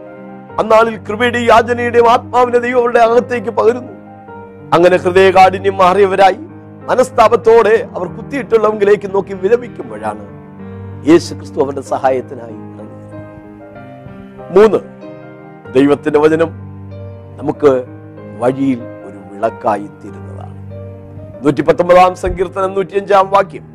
അന്നാളിൽ 0.59 0.97
കൃപയുടെയും 0.97 1.45
യാചനയുടെയും 1.45 2.09
ആത്മാവിനെ 2.09 2.59
ദൈവം 2.59 2.81
അവരുടെ 2.81 2.99
അകത്തേക്ക് 2.99 3.49
പകരുന്നു. 3.49 3.96
അങ്ങനെ 4.73 4.97
ഹൃദയകാഠിന്യം 4.97 5.77
മാറിയവരായി 5.77 6.37
മനസ്താപത്തോടെ 6.89 7.87
അവർ 7.95 8.07
കുത്തിയിട്ടുള്ളവങ്കിലേക്ക് 8.07 9.15
നോക്കി 9.15 9.33
വിരമിക്കുമ്പോഴാണ് 9.33 10.23
യേശു 11.09 11.33
ക്രിസ്തു 11.33 11.63
അവരുടെ 11.63 11.81
സഹായത്തിനായി 11.81 12.57
മൂന്ന് 14.55 14.79
ദൈവത്തിന്റെ 15.73 16.19
വചനം 16.19 16.49
നമുക്ക് 17.37 17.71
വഴിയിൽ 18.39 18.79
ഒരു 18.79 19.33
വിളക്കായി 19.33 19.87
തീരുന്നതാണ്. 20.03 20.57
നൂറ്റി 21.45 21.61
പത്തൊമ്പതാം 21.61 22.15
സങ്കീർത്തനം 22.15 22.73
നൂറ്റിയഞ്ചാം 22.73 23.29
വാക്യം. 23.29 23.65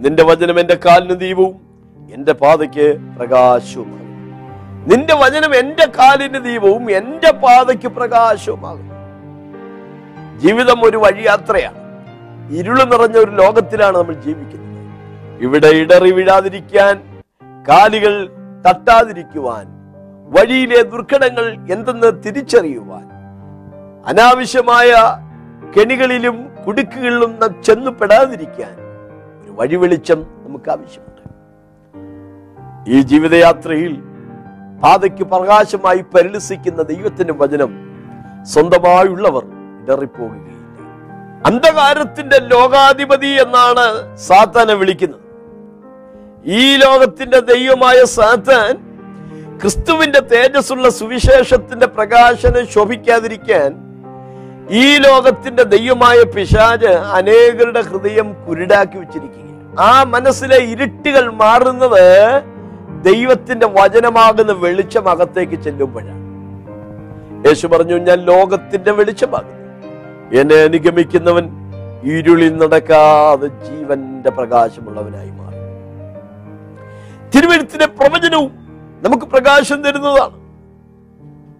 നിന്റെ 0.00 0.24
വചനം 0.24 0.60
എന്റെ 0.60 0.74
കാലിന് 0.74 1.20
ദീപവും 1.20 1.54
എന്റെ 2.14 2.32
പാതയ്ക്ക് 2.32 2.96
പ്രകാശവുമാകും. 3.18 4.10
നിന്റെ 4.90 5.14
വചനം 5.14 5.54
എന്റെ 5.56 5.86
കാലിന് 5.98 6.44
ദീപവും 6.44 6.90
എന്റെ 6.90 7.32
പാതയ്ക്ക് 7.32 7.88
പ്രകാശവുമാകും. 7.88 8.93
ജീവിതം 10.44 10.78
ഒരു 10.84 10.96
വഴിയാത്രയാണ്. 10.96 11.80
ഇരുൾ 12.58 12.78
നിറഞ്ഞ 12.82 13.16
ഒരു 13.16 13.30
ലോകത്തിലാണ് 13.30 13.96
നമ്മൾ 13.98 14.14
ജീവിക്കുന്നത്. 14.14 14.62
ഇവിടെ 15.44 15.66
ഇടറി 15.66 16.10
വീഴാതിരിക്കാൻ 16.10 16.94
കാലുകൾ 17.68 18.14
തട്ടാതിരിക്കുവാൻ 18.66 19.64
വഴിയിലെ 20.34 20.82
ദുർഘടങ്ങൾ 20.82 21.46
എന്തെന്ന് 21.72 22.10
തിരിച്ചറിയുവാൻ 22.24 23.06
അനാവശ്യമായ 24.06 24.90
കെണികളിലും 25.76 26.36
കുടുക്കുകളിലും 26.66 27.32
ചെന്നു 27.62 27.90
പെടാതിരിക്കാൻ 27.90 28.74
ഒരു 29.42 29.52
വഴി 29.58 29.76
വെളിച്ചം 29.76 30.20
നമുക്ക് 30.44 30.70
ആവശ്യമുണ്ട്. 30.70 31.22
ഈ 32.90 33.00
ജീവിതയാത്രയിൽ 33.00 33.94
പാതയ്ക്ക് 34.82 35.24
പ്രകാശമായി 35.24 36.04
പരിലസിക്കുന്ന 36.14 36.82
ദൈവത്തിന്റെ 36.82 37.34
വചനം 37.42 37.72
സ്വന്തമായുള്ളവർ 38.52 39.44
ഇടറിപ്പോകുകയില്ല 39.84 40.60
അന്ധകാരത്തിന്റെ 41.46 42.38
ലോകാധിപതി 42.52 43.26
എന്നാണ് 43.26 44.16
സാത്താനെ 44.16 44.74
വിളിക്കുന്നത്. 44.74 45.20
ഈ 46.46 46.76
ലോകത്തിന്റെ 46.76 47.40
ദൈവമായ 47.40 48.04
സാത്താൻ 48.04 48.72
ക്രിസ്തുവിന്റെ 49.60 50.20
തേജസ്സുള്ള 50.20 50.88
സുവിശേഷത്തിന്റെ 50.90 51.86
പ്രകാശനം 51.86 52.66
ശോഭിക്കാതിരിക്കാൻ 52.66 53.70
ഈ 54.70 54.98
ലോകത്തിന്റെ 54.98 55.62
ദൈവമായ 55.62 56.18
പിശാജ് 56.34 56.92
അനേകരുടെ 57.18 57.82
ഹൃദയം 57.82 58.28
കുരുടാക്കി 58.44 58.96
വെച്ചിരിക്കുകയാണ്. 58.98 59.76
ആ 59.80 60.02
മനസ്സിലെ 60.04 60.58
ഇരുട്ടുകൾ 60.72 61.32
മാറുന്നത് 61.32 62.04
ദൈവത്തിന്റെ 63.02 63.66
വചനമാകുന്ന 63.66 64.52
വെളിച്ചം 64.52 65.08
അകത്തേക്ക് 65.08 65.54
ചെല്ലുമ്പോഴാണ്. 65.54 66.22
യേശു 67.48 67.66
പറഞ്ഞു 67.66 67.98
ഞാൻ 67.98 68.18
ലോകത്തിന്റെ 68.18 68.92
വെളിച്ചമാകുന്നു. 68.92 69.53
എന്നെ 70.40 70.56
അനുഗമിക്കുന്നവൻ 70.56 71.44
ഇരുളിൽ 72.02 72.56
നടക്കാതെ 72.56 73.46
ജീവന്റെ 73.46 74.30
പ്രകാശമുള്ളവനായി 74.30 75.30
മാറി. 75.30 75.60
തിരുവഴുത്തിന്റെ 77.34 77.86
പ്രവചനവും 77.86 78.52
നമുക്ക് 79.04 79.24
പ്രകാശം 79.24 79.82
തരുന്നതാണ്. 79.84 80.36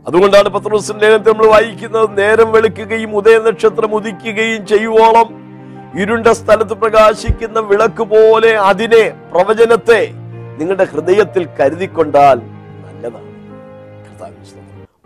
അതുകൊണ്ടാണ് 0.09 0.49
പത്രോസിന്റെ 0.49 1.07
ലേഖനത്തിൽ 1.07 1.33
നമ്മൾ 1.33 1.47
വായിക്കുന്നത് 1.47 2.19
നേരം 2.19 2.53
വെളുക്കുകയും 2.53 3.17
ഉദയനക്ഷത്രം 3.17 3.95
ഉദിക്കുകയും 3.95 4.67
ചെയ്യുവോളം 4.67 5.29
ഇരുണ്ട 6.03 6.27
സ്ഥലത്ത് 6.27 6.75
പ്രകാശിക്കുന്ന 6.75 7.61
വിളക്ക് 7.61 8.03
പോലെ 8.03 8.53
അതിനെ 8.71 9.05
പ്രവചനത്തെ 9.33 10.03
നിങ്ങളുടെ 10.59 10.85
ഹൃദയത്തിൽ 10.85 11.49
കരുതിക്കൊണ്ടാൽ 11.61 12.39
നല്ലതാണ്. 12.87 13.31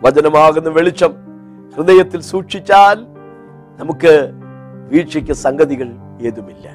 വചനമാകുന്ന 0.01 0.69
വെളിച്ചം 0.69 1.11
ഹൃദയത്തിൽ 1.77 2.21
സൂക്ഷിച്ചാൽ 2.21 2.97
നമുക്ക് 3.79 4.29
വീഴ്ചയ്ക്ക് 4.89 5.31
സംഗതികൾ 5.31 5.87
ഏതുമില്ല. 6.21 6.69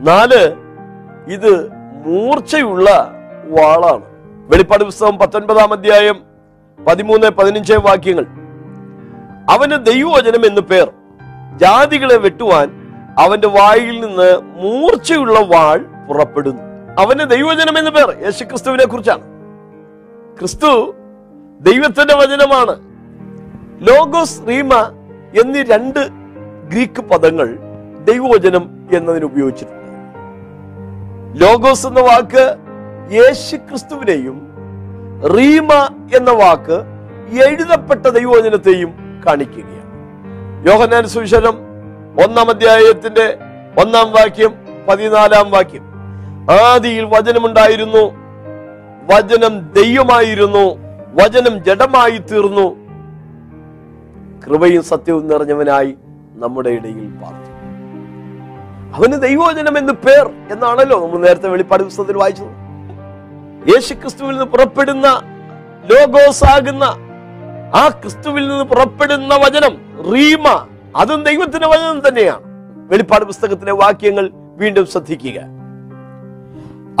നാല് 0.00 0.54
ഇത് 1.32 1.68
മൂർച്ചയുള്ള 2.06 2.90
വാളാണ്. 3.44 4.02
വെളിപ്പാട് 4.48 4.84
പുസ്തകം 4.84 5.18
പത്തൊൻപതാം 5.18 5.72
അധ്യായം 5.72 6.20
പതിമൂന്ന് 6.88 7.30
പതിനഞ്ച് 7.30 7.72
വാക്യങ്ങൾ. 7.72 8.22
അവന് 9.50 9.86
ദൈവവചനം 9.86 10.46
എന്ന് 10.46 10.60
പേർ. 10.60 10.92
ജാതികളെ 11.56 12.16
വെട്ടുവാൻ 12.16 12.70
അവന്റെ 13.18 13.48
വായിൽ 13.48 14.06
നിന്ന് 14.06 14.38
മൂർച്ചയുള്ള 14.38 15.40
വാൾ 15.40 15.78
പുറപ്പെടുന്നു. 16.08 16.62
അവന് 17.00 17.30
ദൈവവചനം 17.30 17.78
എന്ന് 17.78 17.90
പേർ. 17.90 18.16
യേശുക്രിസ്തുവിനെ 18.24 18.86
കുറിച്ചാണ്. 18.86 19.22
ക്രിസ്തു 20.38 20.94
ദൈവത്തിന്റെ 21.60 22.14
വചനമാണ്. 22.14 22.80
ലോഗോസ് 23.88 24.48
റീമ 24.48 24.70
എന്നീ 25.40 25.62
രണ്ട് 25.62 26.08
ഗ്രീക്ക് 26.68 27.00
പദങ്ങൾ 27.00 27.58
ദൈവവചനം 28.04 28.88
എന്നതിന് 28.92 29.24
ഉപയോഗിച്ചിട്ടുണ്ട്. 29.24 29.84
ലോഗോസ് 31.44 31.86
എന്ന 31.86 32.00
വാക്ക് 32.00 32.54
യേശു 33.12 33.56
ക്രിസ്തുവിനെയും 33.56 34.48
റീമ 35.36 35.72
എന്ന 36.16 36.30
വാക്ക് 36.30 36.82
എഴുതപ്പെട്ട 37.48 38.06
ദൈവവചനത്തെയും 38.06 39.22
കാണിക്കുകയാണ്. 39.26 39.84
യോഹനാൻ 40.66 41.06
സുവിശേഷം 41.06 41.58
ഒന്നാം 42.24 42.50
അധ്യായത്തിന്റെ 42.50 43.38
ഒന്നാം 43.78 44.10
വാക്യം 44.10 44.54
പതിനാലാം 44.88 45.50
വാക്യം. 45.50 45.84
ആദിയിൽ 46.50 47.04
വചനമുണ്ടായിരുന്നു 47.04 48.24
വചനം 49.14 49.72
ദൈവമായിരുന്നു 49.72 50.78
വചനം 51.22 51.64
ജഡമായി 51.64 52.18
തീർന്നു 52.18 52.83
കൃപയും 54.46 54.82
സത്യവും 54.82 55.28
നിറഞ്ഞവനായി 55.28 55.94
നമ്മുടെ 56.34 56.70
ഇടയിൽ 56.70 57.10
പാർത്തു. 57.22 57.54
അവന് 58.96 59.22
ദൈവോജനം 59.22 59.78
എന്ന് 59.78 59.92
പേർ 59.92 60.30
എന്നാണല്ലോ 60.50 61.06
നമ്മൾ 61.06 61.26
നേരത്തെ 61.26 61.48
വെളിപ്പാട് 61.48 61.82
പുസ്തകത്തിൽ 61.82 62.16
വായിച്ചത്. 62.16 62.64
യേശു 63.74 63.94
ക്രിസ്തുവിൽ 63.94 64.30
നിന്ന് 64.30 64.44
പുറപ്പെടുന്ന 64.44 65.06
ലോഗോസ് 65.92 66.44
ആ 67.74 67.88
ക്രിസ്തുവിൽ 67.88 68.48
നിന്ന് 68.48 68.64
പുറപ്പെടുന്ന 68.64 69.36
വചനം 69.36 70.02
റീമ 70.14 70.66
അതും 70.96 71.24
ദൈവത്തിന്റെ 71.24 71.68
വചനം 71.68 72.08
തന്നെയാണ്. 72.08 72.40
വെളിപ്പാട് 72.90 73.24
പുസ്തകത്തിലെ 73.24 73.72
വാക്യങ്ങൾ 73.72 74.30
വീണ്ടും 74.34 74.86
ശ്രദ്ധിക്കുക. 74.86 75.40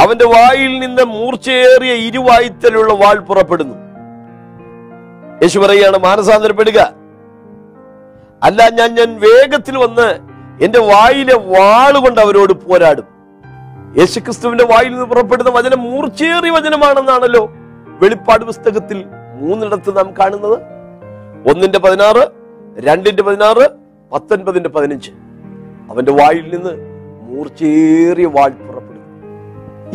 അവന്റെ 0.00 0.24
വായിൽ 0.24 0.78
നിന്ന് 0.78 1.02
മൂർച്ചയേറിയ 1.02 1.92
ഇരുവായുത്തലുള്ള 1.92 2.94
വാൾ 2.94 3.18
പുറപ്പെടുന്നു. 3.18 3.74
യേശു 5.42 5.58
പറയുകയാണ് 5.58 5.98
മാനസാന്തരപ്പെടുക. 5.98 7.03
അല്ല 8.44 8.68
ഞാൻ 8.68 8.94
ഞാൻ 8.94 9.20
വേഗത്തിൽ 9.20 9.78
വന്ന് 9.78 10.18
എന്റെ 10.64 10.78
വായിലെ 10.78 11.34
വാളുകൊണ്ട് 11.34 12.20
അവരോട് 12.20 12.52
പോരാടും. 12.52 13.04
യേശുക്രിസ്തുവിന്റെ 13.98 14.64
വായിൽ 14.64 14.90
നിന്ന് 14.90 15.06
പുറപ്പെടുന്ന 15.06 15.50
വചനം 15.50 15.82
മൂർച്ചേറിയ 15.82 16.50
വചനമാണെന്നാണല്ലോ 16.50 17.48
വെളിപ്പാട് 17.86 18.44
പുസ്തകത്തിൽ 18.44 19.04
മൂന്നിടത്ത് 19.40 19.96
നാം 19.96 20.14
കാണുന്നത്. 20.20 20.58
ഒന്നിന്റെ 21.50 21.78
പതിനാറ് 21.78 22.28
രണ്ടിന്റെ 22.78 23.22
പതിനാറ് 23.22 23.68
പത്തൊൻപതിന്റെ 24.12 24.68
പതിനഞ്ച്. 24.68 25.10
അവന്റെ 25.90 26.12
വായിൽ 26.12 26.54
നിന്ന് 26.54 26.70
മൂർച്ചേറിയ 27.22 28.26
വാൾ 28.26 28.48
പുറപ്പെടുന്നു. 28.48 29.22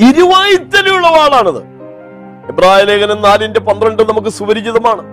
ഇരുവായിത്തലുള്ള 0.09 1.09
വാളാണത്. 1.09 1.63
എബ്രായ 2.49 2.83
ലേഖനം 2.83 3.21
നാലിന്റെ 3.21 3.59
പന്ത്രണ്ട് 3.59 4.09
നമുക്ക് 4.09 4.27
സുപരിചിതമാണ്. 4.27 5.03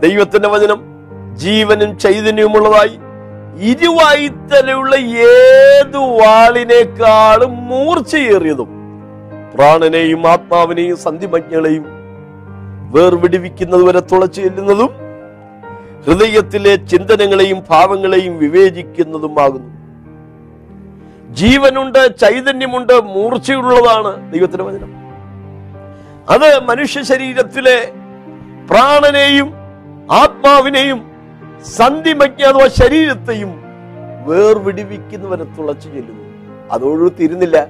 ദൈവത്തിന്റെ 0.00 0.48
വചനം 0.48 0.93
ജീവനും 1.36 1.98
ചൈതന്യവുമുള്ളതായി 1.98 2.98
ഇരുവായിത്തലയുള്ള 3.70 4.94
ഏതു 4.96 5.98
വാളിനേക്കാളും 5.98 7.68
മൂർച്ചയേറിയതും 7.68 8.70
പ്രാണനെയും 9.54 10.28
ആത്മാവിനെയും 10.28 10.96
സന്ധിമജ്ഞകളെയും 10.96 11.84
വേർവിടിവിക്കുന്നത് 12.94 13.82
വരെ 13.82 14.00
തുളച്ചു 14.00 14.40
ചെല്ലുന്നതും 14.40 14.90
ഹൃദയത്തിലെ 16.06 16.76
ചിന്തനങ്ങളെയും 16.76 17.64
ഭാവങ്ങളെയും 17.70 18.38
വിവേചിക്കുന്നതുമാകുന്നു. 18.38 19.70
ജീവനുണ്ട് 21.30 22.18
ചൈതന്യമുണ്ട് 22.20 22.92
മൂർച്ചയുള്ളതാണ് 22.92 24.32
ദൈവത്തിന്റെ 24.32 24.64
വചനം. 24.64 24.90
അത് 26.28 26.64
മനുഷ്യ 26.64 27.02
ശരീരത്തിലെ 27.02 27.92
പ്രാണനെയും 28.70 29.48
ആത്മാവിനെയും 30.12 31.13
സന്ധിമജ്ഞ 31.64 32.42
അഥവാ 32.42 32.66
ശരീരത്തെയും 32.66 33.62
വേർവിടിവിക്കുന്നവരെ 34.26 35.44
തുളച്ചു 35.44 35.88
ചെല്ലുന്നു. 35.88 36.24
അതോടു 36.72 37.08
തീരുന്നില്ല. 37.08 37.66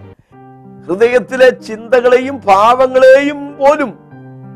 ഹൃദയത്തിലെ 0.86 1.50
ചിന്തകളെയും 1.50 2.40
ഭാവങ്ങളെയും 2.46 3.56
പോലും 3.56 3.98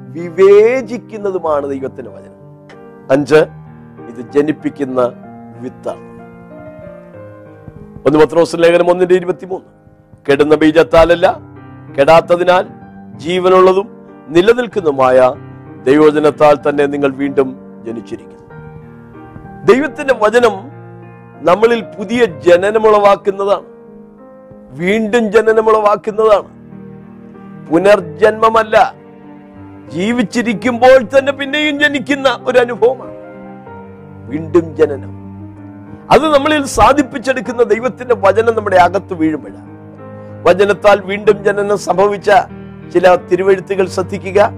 വിവേചിക്കുന്നതുമാണ് 0.09 1.69
ദൈവത്തിന്റെ 1.69 2.11
വചനം. 2.11 2.39
അഞ്ച് 3.11 3.35
ഇത് 4.09 4.33
ജനിപ്പിക്കുന്ന 4.33 5.13
വിത്താണ്. 5.61 6.09
ഒന്ന് 8.07 8.19
പത്രോസ് 8.19 8.57
ലേഖനം 8.57 8.91
ഒന്നിന്റെ 8.91 9.15
ഇരുപത്തിമൂന്ന്. 9.15 9.67
കെടുന്ന 10.31 10.55
ബീജത്താലല്ല 10.55 11.39
കെടാത്തതിനാൽ 11.99 12.69
ജീവനുള്ളതും 13.17 13.89
നിലനിൽക്കുന്നതുമായ 14.29 15.33
ദൈവജനത്താൽ 15.83 16.59
തന്നെ 16.69 16.87
നിങ്ങൾ 16.87 17.09
വീണ്ടും 17.09 17.57
ജനിച്ചിരിക്കുന്നു. 17.87 18.48
ദൈവത്തിന്റെ 19.69 20.15
വചനം 20.15 20.53
നമ്മളിൽ 21.43 21.81
പുതിയ 21.81 22.25
ജനനമുളവാക്കുന്നതാണ് 22.25 23.69
വീണ്ടും 24.79 25.33
ജനനമുളവാക്കുന്നതാണ് 25.33 26.49
പുനർജന്മമല്ല 27.69 28.95
ജീവിച്ചിരിക്കുമ്പോൾ 29.89 31.19
തന്നെ 31.19 31.33
പിന്നെയും 31.33 31.81
ജനിക്കുന്ന 31.81 32.39
ഒരു 32.45 32.59
അനുഭവമാണ്. 32.59 33.17
വീണ്ടും 34.31 34.77
ജനനം. 34.77 35.13
അത് 36.11 36.35
നമ്മളിൽ 36.35 36.65
സാധിപ്പിച്ചെടുക്കുന്ന 36.65 37.63
ദൈവത്തിന്റെ 37.63 38.15
വചനം 38.15 38.57
നമ്മുടെ 38.57 38.77
അകത്ത് 38.77 39.15
വീഴുമ്പോഴാണ്. 39.15 39.69
വചനത്താൽ 40.49 41.01
വീണ്ടും 41.01 41.45
ജനനം 41.45 41.79
സംഭവിച്ച 41.79 42.31
ചില 42.95 43.15
തിരുവെഴുത്തുകൾ 43.15 43.87
ശ്രദ്ധിക്കുക. 43.89 44.51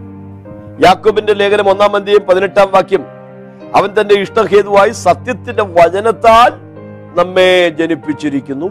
യാക്കോബിന്റെ 0.86 1.32
ലേഖനം 1.32 1.70
ഒന്നാം 1.70 1.96
അധ്യയം 1.96 2.26
പതിനെട്ടാം 2.26 2.70
വാക്യം 2.70 3.19
അവൻ 3.76 4.00
തന്റെ 4.00 4.14
ഇഷ്ടഹേതുവായി 4.14 4.90
സത്യത്തിന്റെ 4.90 5.62
വചനത്താൽ 5.62 6.52
നമ്മെ 7.18 7.68
ജനിപ്പിച്ചിരിക്കുന്നു. 7.68 8.66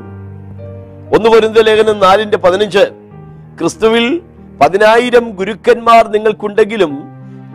ഒന്ന് 1.15 1.29
വരുന്ന 1.29 1.61
ലേഖനം 1.61 1.99
നാലിന്റെ 1.99 2.37
പതിനഞ്ച്. 2.37 2.91
ക്രിസ്തുവിൽ 3.59 4.21
പതിനായിരം 4.61 5.29
ഗുരുക്കന്മാർ 5.29 6.07
നിങ്ങൾക്കുണ്ടെങ്കിലും 6.07 7.03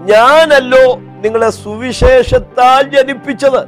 ഞാനല്ലോ 0.05 0.97
നിങ്ങളെ 0.97 1.51
സുവിശേഷത്താൽ 1.51 2.83
ജനിപ്പിച്ചത്. 2.83 3.59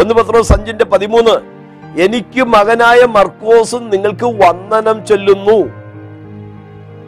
ഒന്ന് 0.00 0.14
പത്രോസ് 0.14 0.48
സഞ്ചിന്റെ 0.48 0.84
പതിമൂന്ന്. 0.84 1.54
എനിക്ക് 2.00 2.42
മകനായ 2.42 3.04
മർക്കോസും 3.04 3.90
നിങ്ങൾക്ക് 3.90 4.24
വന്ദനം 4.24 5.06
ചൊല്ലുന്നു. 5.06 5.72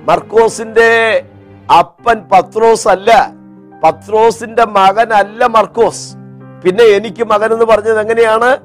മർക്കോസിന്റെ 0.09 1.23
അപ്പൻ 1.79 2.21
പത്രോസ് 2.33 2.89
അല്ല 2.89 3.36
പത്രോസിന്റെ 3.85 4.65
മകനല്ല 4.65 5.47
മർക്കോസ്. 5.47 6.17
പിന്നെ 6.65 6.85
എനിക്ക് 6.85 7.25
മകൻ 7.25 7.53
എന്ന് 7.53 7.65
പറഞ്ഞത് 7.65 8.01
എങ്ങനെയാണ്? 8.01 8.59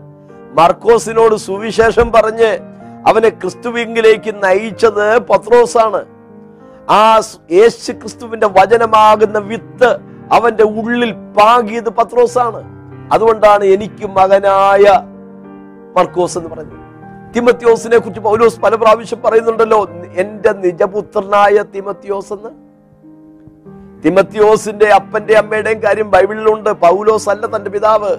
മർക്കോസിനോട് 0.59 1.35
സുവിശേഷം 1.35 2.11
പറഞ്ഞ് 2.11 2.59
അവനെ 3.07 3.29
ക്രിസ്തുവിങ്കിലേക്ക് 3.29 4.43
നയിച്ചത് 4.43 5.19
പത്രോസാണ്. 5.19 6.05
ആ 6.89 7.21
യേശു 7.51 7.91
ക്രിസ്തുവിന്റെ 7.91 8.47
വചനമാകുന്ന 8.47 9.37
വിത്ത് 9.37 9.97
അവന്റെ 10.33 10.63
ഉള്ളിൽ 10.63 11.11
പാകിയത് 11.11 11.89
പത്രോസാണ്. 11.89 12.63
അതുകൊണ്ടാണ് 13.13 13.63
എനിക്ക് 13.63 14.07
മകനായ 14.07 15.03
മർക്കോസ് 15.97 16.37
എന്ന് 16.37 16.49
പറഞ്ഞത്. 16.49 16.81
തിമത്യോസിനെ 17.35 17.97
കുറിച്ച് 17.97 18.21
പൗലോസ് 18.21 18.59
പല 18.59 18.75
പ്രാവശ്യം 18.75 19.21
പറയുന്നുണ്ടല്ലോ 19.21 19.87
എന്റെ 20.15 20.51
നിജപുത്രനായ 20.51 21.63
തിമത്യോസ് 21.75 22.33
എന്ന്. 22.33 22.70
തിമത്യോസിന്റെ 24.05 24.87
അപ്പന്റെ 24.89 25.33
അമ്മയുടെയും 25.33 25.83
കാര്യം 25.83 26.11
ബൈബിളിലുണ്ട്. 26.11 26.69
പൗലോസ് 26.69 27.29
അല്ല 27.29 27.45
തന്റെ 27.55 27.69
പിതാവ്. 27.69 28.11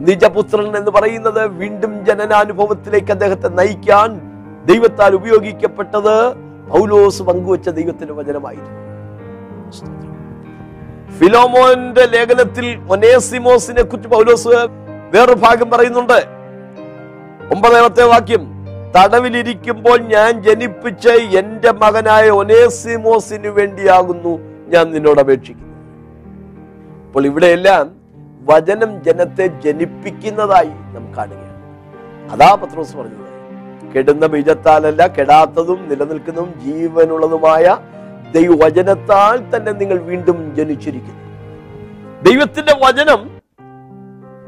നിജപുത്രൻ 0.00 0.76
എന്ന് 0.76 0.90
പറയുന്നത് 0.90 1.46
വീണ്ടും 1.46 2.06
ജനനാനുഭവത്തിലേക്ക് 2.06 3.12
അദ്ദേഹത്തെ 3.12 3.48
നയിക്കാൻ 3.48 4.20
ദൈവത്താൽ 4.66 5.14
ഉപയോഗിക്കപ്പെട്ടത് 5.14 6.34
പൗലോസ് 6.68 7.22
പങ്കുവച്ച 7.22 7.68
ദൈവത്തിന്റെ 7.68 8.14
വചനമായിരുന്നു. 8.14 8.82
ഫിലോമോന്റെ 11.18 12.04
ലേഖനത്തിൽ 12.04 12.78
ഒനേസിമോസിനെ 12.90 13.82
കുറിച്ച് 13.82 14.08
പൗലോസ് 14.08 14.48
വേറൊരു 15.14 15.34
ഭാഗം 15.34 15.70
പറയുന്നുണ്ട്. 15.70 16.24
ഒമ്പതാമത്തെ 17.54 18.04
വാക്യം 18.04 18.66
തടവിലിരിക്കുമ്പോൾ 18.96 19.98
ഞാൻ 19.98 20.42
ജനിപ്പിച്ച 20.42 21.08
എന്റെ 21.08 21.72
മകനായ 21.72 22.30
ഒനേസിമോസിന് 22.30 23.48
വേണ്ടിയാകുന്നു. 23.48 24.51
ഞാൻ 24.72 24.90
നിന്നോട് 24.90 25.20
അപേക്ഷിക്കുന്നു. 25.20 25.72
അപ്പോൾ 27.06 27.26
ഇവിടെയെല്ലാം 27.26 27.90
വചനം 28.42 29.02
ജനത്തെ 29.02 29.46
ജനിപ്പിക്കുന്നതായി 29.46 30.66
നാം 30.66 31.14
കാണുകയാണ്. 31.16 31.52
അതാ 32.32 32.54
പത്രോസ് 32.54 32.96
പറഞ്ഞത്. 32.96 33.22
കെടുന്ന 33.96 34.26
ബീജത്താലല്ല 34.26 35.06
കെടാത്തതും 35.06 35.88
നിലനിൽക്കുന്നതും 35.88 36.60
ജീവനുള്ളതുമായ 36.60 37.78
ദൈവവചനത്താൽ 38.32 39.56
തന്നെ 39.56 39.72
നിങ്ങൾ 39.72 39.98
വീണ്ടും 39.98 40.54
ജനിച്ചിരിക്കുന്നു. 40.54 41.22
ദൈവത്തിന്റെ 42.22 42.74
വചനം 42.86 43.40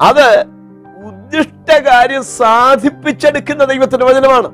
അത് 0.01 0.45
ഉദ്ദിഷ്ട 1.05 1.81
കാര്യം 1.81 2.23
സാധിപ്പിച്ചെടുക്കുന്ന 2.23 3.63
ദൈവത്തിന്റെ 3.63 4.05
വചനമാണ്. 4.05 4.47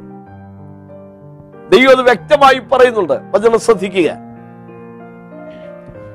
ദൈവം 1.72 1.90
അത് 1.90 2.02
വ്യക്തമായി 2.02 2.60
പറയുന്നുണ്ട്. 2.60 3.14
വചനം 3.14 3.60
ശ്രദ്ധിക്കുക. 3.60 4.31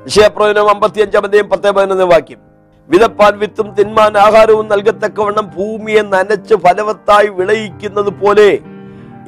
വിഷയപ്രവചനം 0.07 0.69
അമ്പത്തി 0.69 1.01
അധ്യയം 1.01 1.49
പത്തേ 1.49 1.69
പതിനൊന്ന് 1.69 2.03
വാക്യം. 2.03 2.39
വിതപ്പാൻ 2.89 3.39
വിത്തും 3.39 3.73
തിന്മാൻ 3.73 4.17
ആഹാരവും 4.17 4.67
നൽകത്തക്കവണ്ണം 4.67 5.51
ഭൂമിയെ 5.57 6.01
നനച്ച് 6.01 6.55
ഫലവത്തായി 6.55 7.27
വിളയിക്കുന്നത് 7.27 8.09
പോലെ 8.09 8.59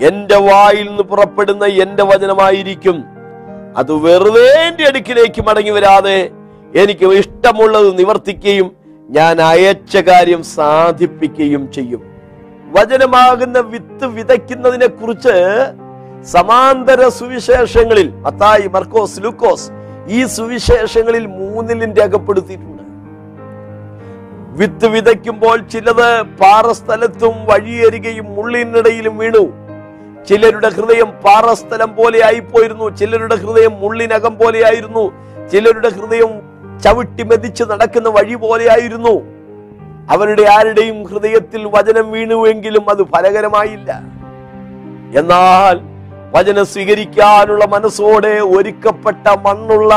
എന്റെ 0.01 0.37
വായിൽ 0.37 0.87
നിന്ന് 0.87 1.03
പുറപ്പെടുന്ന 1.03 1.65
എന്റെ 1.65 2.03
വചനമായിരിക്കും. 2.03 3.03
അത് 3.77 3.91
വെറുതെ 3.91 4.45
എന്റെ 4.67 4.83
അടുക്കിലേക്ക് 4.83 5.41
മടങ്ങി 5.41 5.69
വരാതെ 5.69 6.29
എനിക്ക് 6.75 7.05
ഇഷ്ടമുള്ളത് 7.05 7.99
നിവർത്തിക്കുകയും 7.99 8.71
ഞാൻ 9.09 9.41
അയച്ച 9.41 9.97
കാര്യം 9.97 10.43
സാധിപ്പിക്കുകയും 10.43 11.71
ചെയ്യും. 11.71 12.01
വചനമാകുന്ന 12.71 13.59
വിത്ത് 13.59 14.05
വിതയ്ക്കുന്നതിനെ 14.05 14.87
കുറിച്ച് 14.87 15.35
സമാന്തര 16.23 17.07
സുവിശേഷങ്ങളിൽ 17.07 18.13
അത്തായി 18.25 18.67
മർക്കോസ് 18.67 19.21
ലൂക്കോസ് 19.21 19.78
ഈ 20.09 20.19
സുവിശേഷങ്ങളിൽ 20.25 21.25
മൂന്നിലും 21.25 21.91
രേഖപ്പെടുത്തിയിട്ടുണ്ട് 21.99 22.83
വിത്ത് 24.59 24.87
വിതയ്ക്കുമ്പോൾ 24.93 25.57
ചിലത് 25.73 26.07
പാറസ്ഥലത്തും 26.41 27.35
വഴിയരികയും 27.49 28.27
മുള്ളിനിടയിലും 28.35 29.17
വീണു. 29.17 29.43
ചിലരുടെ 30.29 30.69
ഹൃദയം 30.77 31.09
പാറസ്ഥലം 31.25 31.91
പോലെ 31.95 32.19
ആയിപ്പോയിരുന്നു. 32.25 32.87
ചിലരുടെ 32.99 33.35
ഹൃദയം 33.35 33.73
മുള്ളിനകം 33.81 34.33
പോലെയായിരുന്നു 34.37 35.03
ചിലരുടെ 35.51 35.89
ഹൃദയം 35.89 36.31
ചവിട്ടി 36.83 37.23
മെതിച്ച് 37.23 37.63
നടക്കുന്ന 37.63 38.09
വഴി 38.09 38.35
പോലെയായിരുന്നു 38.35 39.13
അവരുടെ 40.09 40.45
ആരുടെയും 40.55 40.97
ഹൃദയത്തിൽ 41.09 41.61
വചനം 41.75 42.11
വീണുവെങ്കിലും 42.11 42.85
അത് 42.89 43.03
ഫലകരമായില്ല. 43.13 43.89
എന്നാൽ 45.19 45.77
വചനം 46.33 46.65
സ്വീകരിക്കാനുള്ള 46.65 47.65
മനസ്സോടെ 47.65 48.33
ഒരുക്കപ്പെട്ട 48.55 49.27
മണ്ണുള്ള 49.45 49.93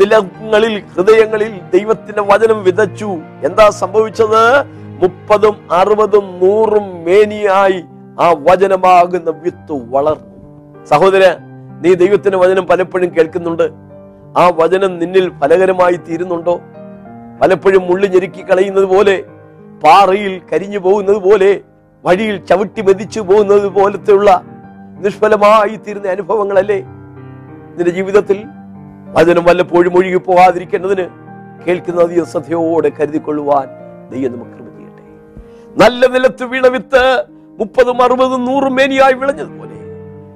നിലങ്ങളിൽ 0.00 0.82
ഹൃദയങ്ങളിൽ 0.94 1.60
ദൈവത്തിന്റെ 1.74 2.22
വചനം 2.22 2.64
വിതച്ചു. 2.64 3.10
എന്താ 3.44 3.70
സംഭവിച്ചത്? 3.70 4.42
മുപ്പതും 5.02 5.56
അറുപതും 5.72 6.40
നൂറും 6.42 7.04
മേനിയായി 7.04 7.84
ആ 8.20 8.34
വചനമാകുന്ന 8.38 9.30
വിത്ത് 9.30 9.76
വളർന്നു. 9.94 10.84
സഹോദര 10.84 11.24
നീ 11.82 11.94
ദൈവത്തിന്റെ 11.94 12.38
വചനം 12.38 12.66
പലപ്പോഴും 12.66 13.16
കേൾക്കുന്നുണ്ട്. 13.16 13.66
ആ 14.38 14.52
വചനം 14.56 14.98
നിന്നിൽ 14.98 15.32
ഫലകരമായി 15.40 15.96
തീരുന്നുണ്ടോ? 15.96 16.60
പലപ്പോഴും 17.42 17.82
മുള്ളി 17.86 18.06
ഞെരുക്കി 18.06 18.42
കളയുന്നത് 18.42 18.84
പോലെ 18.84 19.24
പാറയിൽ 19.84 20.40
കരിഞ്ഞു 20.52 20.78
പോകുന്നത് 20.78 21.16
പോലെ 21.16 21.60
വഴിയിൽ 22.04 22.36
ചവിട്ടി 22.46 22.80
മെതിച്ചു 22.80 23.20
പോകുന്നത് 23.20 23.68
പോലത്തെയുള്ള 23.68 24.57
നിഷ്ഫലമായി 25.02 25.76
തീരുന്ന 25.76 26.08
അനുഭവങ്ങളല്ലേ? 26.08 26.78
നിന്റെ 27.76 27.90
ജീവിതത്തിൽ 27.90 28.38
വചനം 29.16 29.44
വല്ലപ്പോഴും 29.44 29.96
ഒഴുകി 29.98 30.16
പോകാതിരിക്കേണ്ടതിന് 30.16 31.06
കേൾക്കുന്ന 31.66 32.00
അധികം 32.00 32.26
ശ്രദ്ധയോടെ 32.26 32.88
കരുതിക്കൊള്ളുവാൻ 32.88 33.68
ദൈവം 34.10 34.32
നമുക്ക് 34.32 34.56
ചെയ്യട്ടെ. 34.78 35.04
നല്ല 35.82 36.06
നിലത്ത് 36.06 36.44
വീണ 36.44 36.66
വിത്ത് 36.66 37.04
മുപ്പതും 37.58 38.02
അറുപതും 38.02 38.44
നൂറും 38.44 38.74
മേനിയായി 38.74 39.12
വിളഞ്ഞതുപോലെ 39.12 39.78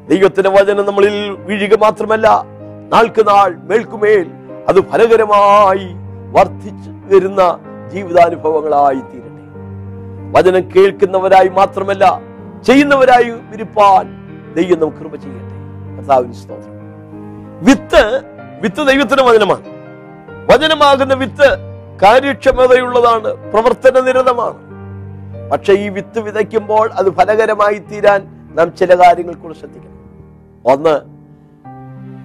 ദൈവത്തിന്റെ 0.09 0.51
വചനം 0.51 0.87
നമ്മളിൽ 0.87 1.31
വീഴുക 1.49 1.75
മാത്രമല്ല 1.83 2.29
നാൾക്ക് 2.93 3.29
നാൾ 3.29 3.57
മേൽക്കുമേൽ 3.57 4.27
അത് 4.69 4.81
ഫലകരമായി 4.91 5.87
വർദ്ധിച്ചു 6.37 6.91
വരുന്ന 7.11 7.43
ജീവിതാനുഭവങ്ങളായി 7.93 9.01
തീരട്ടെ. 9.11 9.45
വചനം 10.35 10.63
കേൾക്കുന്നവരായി 10.77 11.49
മാത്രമല്ല 11.49 12.05
ചെയ്യുന്നവരായി 12.67 13.31
വിരിപ്പാൻ 13.31 14.05
ദൈവം 14.57 14.81
നമുക്ക് 14.81 14.97
കൃപ 14.97 15.17
ചെയ്യട്ടെ. 15.17 15.63
കർത്താവിന് 15.99 16.33
സ്തോത്രം. 16.33 16.83
വിത്ത് 17.65 18.21
വിത്ത് 18.63 18.87
ദൈവത്തിന്റെ 18.87 19.23
വചനമാണ്. 19.23 19.65
വചനമാകുന്ന 20.53 21.15
വിത്ത് 21.15 21.73
കാര്യക്ഷമതയുള്ളതാണ് 22.03 23.53
പ്രവർത്തന 23.53 24.01
നിരതമാണ്. 24.01 24.73
പക്ഷെ 25.51 25.73
ഈ 25.73 25.89
വിത്ത് 25.89 26.21
വിതയ്ക്കുമ്പോൾ 26.21 26.93
അത് 26.93 27.11
ഫലകരമായി 27.11 27.79
തീരാൻ 27.79 28.51
നാം 28.55 28.77
ചില 28.77 28.95
കാര്യങ്ങൾ 28.95 29.35
കൂടെ 29.35 29.55
ശ്രദ്ധിക്കണം. 29.55 29.93
ഒന്ന് 30.65 31.13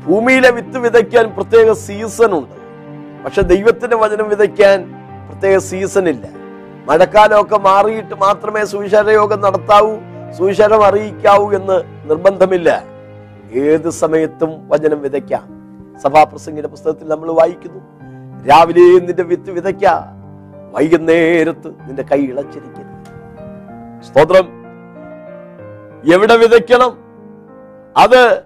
ഭൂമിയിലെ 0.06 0.52
വിത്ത് 0.52 0.78
വിതയ്ക്കാൻ 0.78 1.34
പ്രത്യേക 1.36 1.72
സീസൺ 1.72 2.38
ഉണ്ട്. 2.38 2.58
പക്ഷെ 3.24 3.42
ദൈവത്തിന്റെ 3.42 3.96
വചനം 3.96 4.30
വിതയ്ക്കാൻ 4.30 4.92
പ്രത്യേക 5.32 5.58
സീസൺ 5.58 6.10
ഇല്ല. 6.10 6.28
മഴക്കാലമൊക്കെ 6.86 7.58
മാറിയിട്ട് 7.58 8.16
മാത്രമേ 8.16 8.66
സുവിശേഷ 8.66 9.10
യോഗം 9.10 9.42
നടത്താവൂ. 9.42 9.96
സുവിശേഷം 10.34 10.86
അറിയിക്കാവൂ 10.86 11.54
എന്ന് 11.54 12.10
നിർബന്ധമില്ല. 12.10 12.84
ഏത് 13.52 13.90
സമയത്തും 13.90 14.70
വചനം 14.70 15.02
വിതയ്ക്കാം. 15.02 15.58
സഭാപ്രസംഗിന്റെ 16.04 16.68
പുസ്തകത്തിൽ 16.68 17.08
നമ്മൾ 17.08 17.32
വായിക്കുന്നു. 17.32 17.80
രാവിലെ 18.48 19.00
നിന്റെ 19.00 19.24
വിത്ത് 19.24 19.52
വിതയ്ക്ക. 19.52 19.86
വൈകുന്നേരത്ത് 20.72 21.68
നിന്റെ 21.68 22.04
കൈ 22.04 22.22
ഇളച്ചിരിക്കുന്നു. 22.22 23.06
സ്തോത്രം. 24.04 24.48
എവിടെ 26.14 26.36
വിതയ്ക്കണം? 26.36 26.98
അത് 27.98 28.44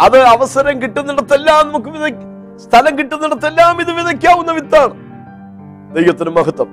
അത് 0.00 0.18
അവസരം 0.18 0.82
കിട്ടുന്നിടത്തെല്ലാം 0.82 1.72
നമുക്ക് 1.72 2.58
സ്ഥലം 2.58 2.98
കിട്ടുന്നിടത്തെല്ലാം 2.98 3.80
ഇത് 3.80 3.92
വിതയ്ക്കാവുന്ന 3.92 4.52
വിത്താണ്. 4.52 5.08
ദൈവത്തിന് 5.94 6.30
മഹത്വം. 6.30 6.68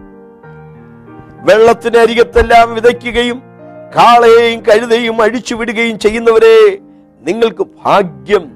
വെള്ളത്തിന് 1.46 1.98
അരികത്തെല്ലാം 1.98 2.74
വിതയ്ക്കുകയും 2.74 3.55
കാളയെയും 3.96 4.62
കഴുതയും 4.62 5.22
അഴിച്ചു 5.22 5.56
വിടുകയും 5.56 6.00
ചെയ്യുന്നവരെ 6.00 6.78
നിങ്ങൾക്ക് 7.22 7.68
ഭാഗ്യം. 7.86 8.52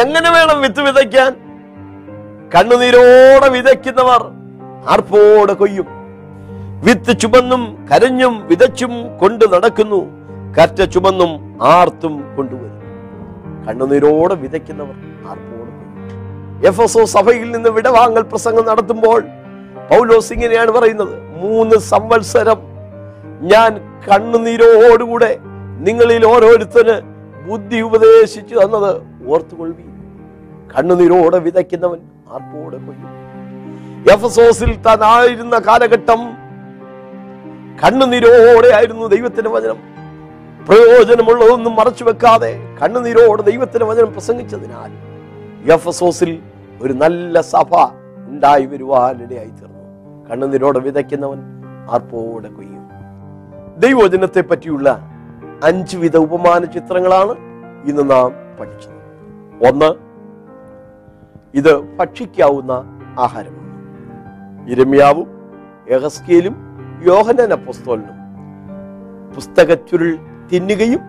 എങ്ങനെ 0.00 0.30
വേണം 0.30 0.60
വിത്ത് 0.60 0.80
വിതയ്ക്കാൻ? 0.80 1.32
കണ്ണുനീരോടെ 2.54 3.48
വിതയ്ക്കുന്നവർ 3.48 4.30
ആർപ്പോടെ 4.88 5.52
കൊയ്യും. 5.52 5.86
വിത്ത് 6.84 7.20
ചുമന്നും 7.20 7.88
കരഞ്ഞും 7.92 8.46
വിതച്ചും 8.46 9.18
കൊണ്ട് 9.18 9.44
നടക്കുന്നു. 9.54 10.00
കറ്റ 10.62 10.84
ചുമന്നും 10.84 11.58
ആർത്തും 11.62 12.36
കൊണ്ടുവരും. 12.36 12.82
കണ്ണുനീരോടെ 13.68 14.34
വിതയ്ക്കുന്നവർ 14.34 14.96
എഫ് 16.66 16.80
എസ് 16.80 16.98
ഒ 16.98 17.04
സഭയിൽ 17.04 17.50
നിന്ന് 17.50 17.68
വിടവാങ്ങൽ 17.68 18.22
പ്രസംഗം 18.22 18.66
നടത്തുമ്പോൾ 18.66 19.20
പൗലോസ് 19.90 20.32
ഇങ്ങനെയാണ് 20.32 20.70
പറയുന്നത്. 20.70 21.14
മൂന്ന് 21.42 21.76
സംവത്സരം 21.78 22.71
ഞാൻ 23.50 23.70
കണ്ണുനീരോടുകൂടെ 24.08 25.38
നിങ്ങളിൽ 25.86 26.26
ഓരോരുത്തര് 26.26 26.96
ബുദ്ധി 27.48 27.78
ഉപദേശിച്ചു 27.80 28.54
തന്നത് 28.54 28.90
ഓർത്തുകൊള്ളി 29.28 29.84
കണ്ണുനീരോടെ 30.72 31.38
വിതയ്ക്കുന്നവൻ 31.38 32.00
ആർപ്പോടെ 32.32 32.78
കൊയ്യും. 32.86 33.10
എഫസോസിൽ 34.12 34.70
തന്നായിരുന്ന 34.74 35.58
കാലഘട്ടം 35.58 36.20
കണ്ണുനീരോടെ 37.82 38.68
ആയിരുന്നു 38.76 39.06
ദൈവത്തിന്റെ 39.06 39.50
വചനം. 39.50 39.78
പ്രയോജനമുള്ളതൊന്നും 40.66 41.76
മറച്ചു 41.76 42.04
വെക്കാതെ 42.04 42.52
കണ്ണുനീരോടെ 42.82 43.42
ദൈവത്തിന്റെ 43.42 43.86
വചനം 43.86 44.12
പ്രസംഗിച്ചതിനാൽ 44.12 44.92
എഫസോസിൽ 45.72 46.32
ഒരു 46.82 46.92
നല്ല 46.92 47.40
സഭ 47.40 47.72
ഉണ്ടായി 48.28 48.66
വരുവാനിടയായി 48.66 49.52
തീർന്നു. 49.58 49.82
കണ്ണുനീരോടെ 50.30 50.78
വിതയ്ക്കുന്നവൻ 50.78 51.40
ആർപ്പോടെ 51.90 52.48
കൊയ്യും. 52.48 52.71
ദൈവവചനത്തെ 53.78 54.40
പറ്റിയുള്ള 54.40 55.00
അഞ്ച് 55.64 55.96
വിധ 55.96 56.16
ഉപമാന 56.16 56.64
ചിത്രങ്ങളാണ് 56.64 57.30
ഇന്ന് 57.84 58.10
നാം 58.10 58.32
പഠിച്ചത്. 58.60 59.02
ഒന്ന് 59.68 59.94
ഇത് 61.54 61.96
ഭക്ഷിക്കാവുന്ന 61.96 62.72
ആഹാരമാണ്. 63.18 63.62
ഇരമ്യാവും 64.70 65.26
യഹസ്കേലും 65.90 66.56
യോഹനൻ 67.06 67.54
പുസ്തക 67.54 68.22
പുസ്തകച്ചുരുൾ 69.34 70.16
തിന്നുകയും 70.52 71.00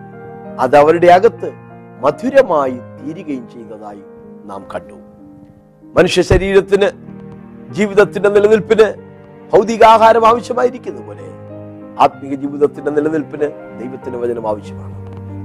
അത് 0.60 0.76
അവരുടെ 0.76 1.06
അകത്ത് 1.06 1.52
മധുരമായി 2.00 2.70
തീരുകയും 2.70 3.50
ചെയ്തതായി 3.50 4.02
നാം 4.44 4.66
കണ്ടു. 4.74 4.94
മനുഷ്യ 5.98 6.22
ശരീരത്തിന് 6.22 6.88
ജീവിതത്തിന്റെ 7.72 8.28
നിലനിൽപ്പിന് 8.28 8.94
ഭൗതികാഹാരം 9.52 10.26
ആവശ്യമായിരിക്കുന്ന 10.26 11.06
പോലെ 11.06 11.33
ആത്മീക 12.00 12.34
ജീവിതത്തിന്റെ 12.34 12.90
നിലനിൽപ്പിന് 12.90 13.50
ദൈവത്തിന്റെ 13.80 14.18
വചനം 14.18 14.48
ആവശ്യമാണ്. 14.48 14.94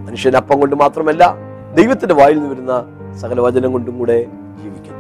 മനുഷ്യൻ 0.08 0.36
അപ്പം 0.36 0.60
കൊണ്ട് 0.60 0.76
മാത്രമല്ല 0.76 1.36
ദൈവത്തിന്റെ 1.76 2.16
വായിൽ 2.16 2.38
നിന്ന് 2.38 2.50
വരുന്ന 2.50 2.86
സകല 3.18 3.40
വചനം 3.40 3.72
കൊണ്ടും 3.72 3.98
കൂടെ 3.98 4.24
ജീവിക്കുന്നു. 4.64 5.00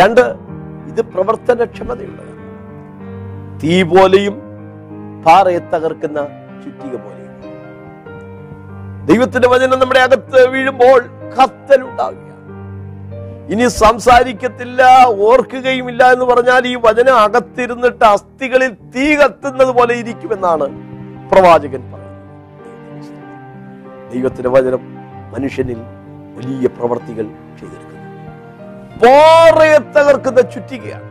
രണ്ട് 0.00 0.20
ഇത് 0.88 1.02
പ്രവർത്തനക്ഷമതയുള്ളതാണ്. 1.02 2.32
തീ 3.62 3.82
പോലെയും 3.82 4.42
പാറയെ 5.26 5.58
തകർക്കുന്ന 5.58 6.20
ചുറ്റിക 6.64 6.96
പോലെയും. 6.96 7.22
ദൈവത്തിന്റെ 9.06 9.48
വചനം 9.48 9.78
നമ്മുടെ 9.78 10.00
അകത്ത് 10.00 10.48
വീഴുമ്പോൾ 10.48 11.00
കത്തലുണ്ടാവുക 11.38 12.31
ഇനി 13.50 13.68
സംസാരിക്കത്തില്ല 13.68 14.82
ഓർക്കുകയുമില്ല 15.06 16.12
എന്ന് 16.12 16.24
പറഞ്ഞാൽ 16.24 16.66
ഈ 16.66 16.74
വചനം 16.74 17.16
അകത്തിരുന്നിട്ട് 17.18 18.04
അസ്ഥികളിൽ 18.04 18.68
തീ 18.68 19.16
കത്തുന്നത് 19.16 19.68
പോലെ 19.68 19.94
ഇരിക്കുമെന്നാണ് 19.94 20.66
പ്രവാചകൻ 21.30 21.82
പറയുന്നത്. 21.92 22.10
ദൈവത്തിന്റെ 24.12 24.48
വചനം 24.48 24.82
മനുഷ്യനിൽ 25.32 25.80
വലിയ 26.36 26.68
പ്രവർത്തികൾ 26.68 27.26
ചെയ്തെടുക്കുന്നു. 27.60 28.02
പോറയെ 29.02 29.78
തകർക്കുന്ന 29.78 30.40
ചുറ്റികയാണ്. 30.40 31.08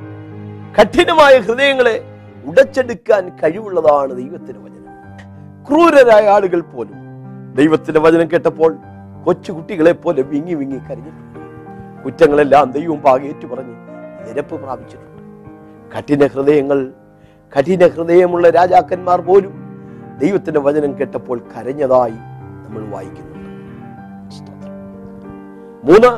കഠിനമായ 0.79 1.39
ഹൃദയങ്ങളെ 1.39 2.03
ഉടച്ചെടുക്കാൻ 2.45 3.29
കഴിവുള്ളതാണ് 3.29 4.13
ദൈവത്തിന്റെ 4.13 4.59
വചനം. 4.59 4.91
ക്രൂരരായ 5.67 6.29
ആളുകൾ 6.29 6.61
പോലും 6.61 6.97
ദൈവത്തിന്റെ 7.55 7.99
വചനം 7.99 8.27
കേട്ടപ്പോൾ 8.27 8.77
കൊച്ചുകുട്ടികളെ 9.25 9.91
പോലെ 9.91 10.21
വിങ്ങി 10.21 10.53
വിങ്ങി 10.53 10.77
കരഞ്ഞിട്ടുണ്ട്. 10.77 11.30
കുറ്റങ്ങളെല്ലാം 12.05 12.71
ദൈവം 12.71 12.99
പാകേറ്റു 13.05 13.47
പറഞ്ഞ് 13.47 13.75
നിരപ്പ് 14.25 14.55
പ്രാപിച്ചിട്ടുണ്ട്. 14.63 15.21
കഠിന 15.93 16.25
ഹൃദയങ്ങൾ 16.33 16.79
കഠിന 17.53 17.87
ഹൃദയമുള്ള 17.87 18.49
രാജാക്കന്മാർ 18.49 19.21
പോലും 19.21 19.53
ദൈവത്തിന്റെ 20.21 20.59
വചനം 20.59 20.91
കേട്ടപ്പോൾ 20.99 21.37
കരഞ്ഞതായി 21.51 22.19
നമ്മൾ 22.63 22.83
വായിക്കുന്നുണ്ട്. 22.93 23.49
മൂന്ന് 25.87 26.11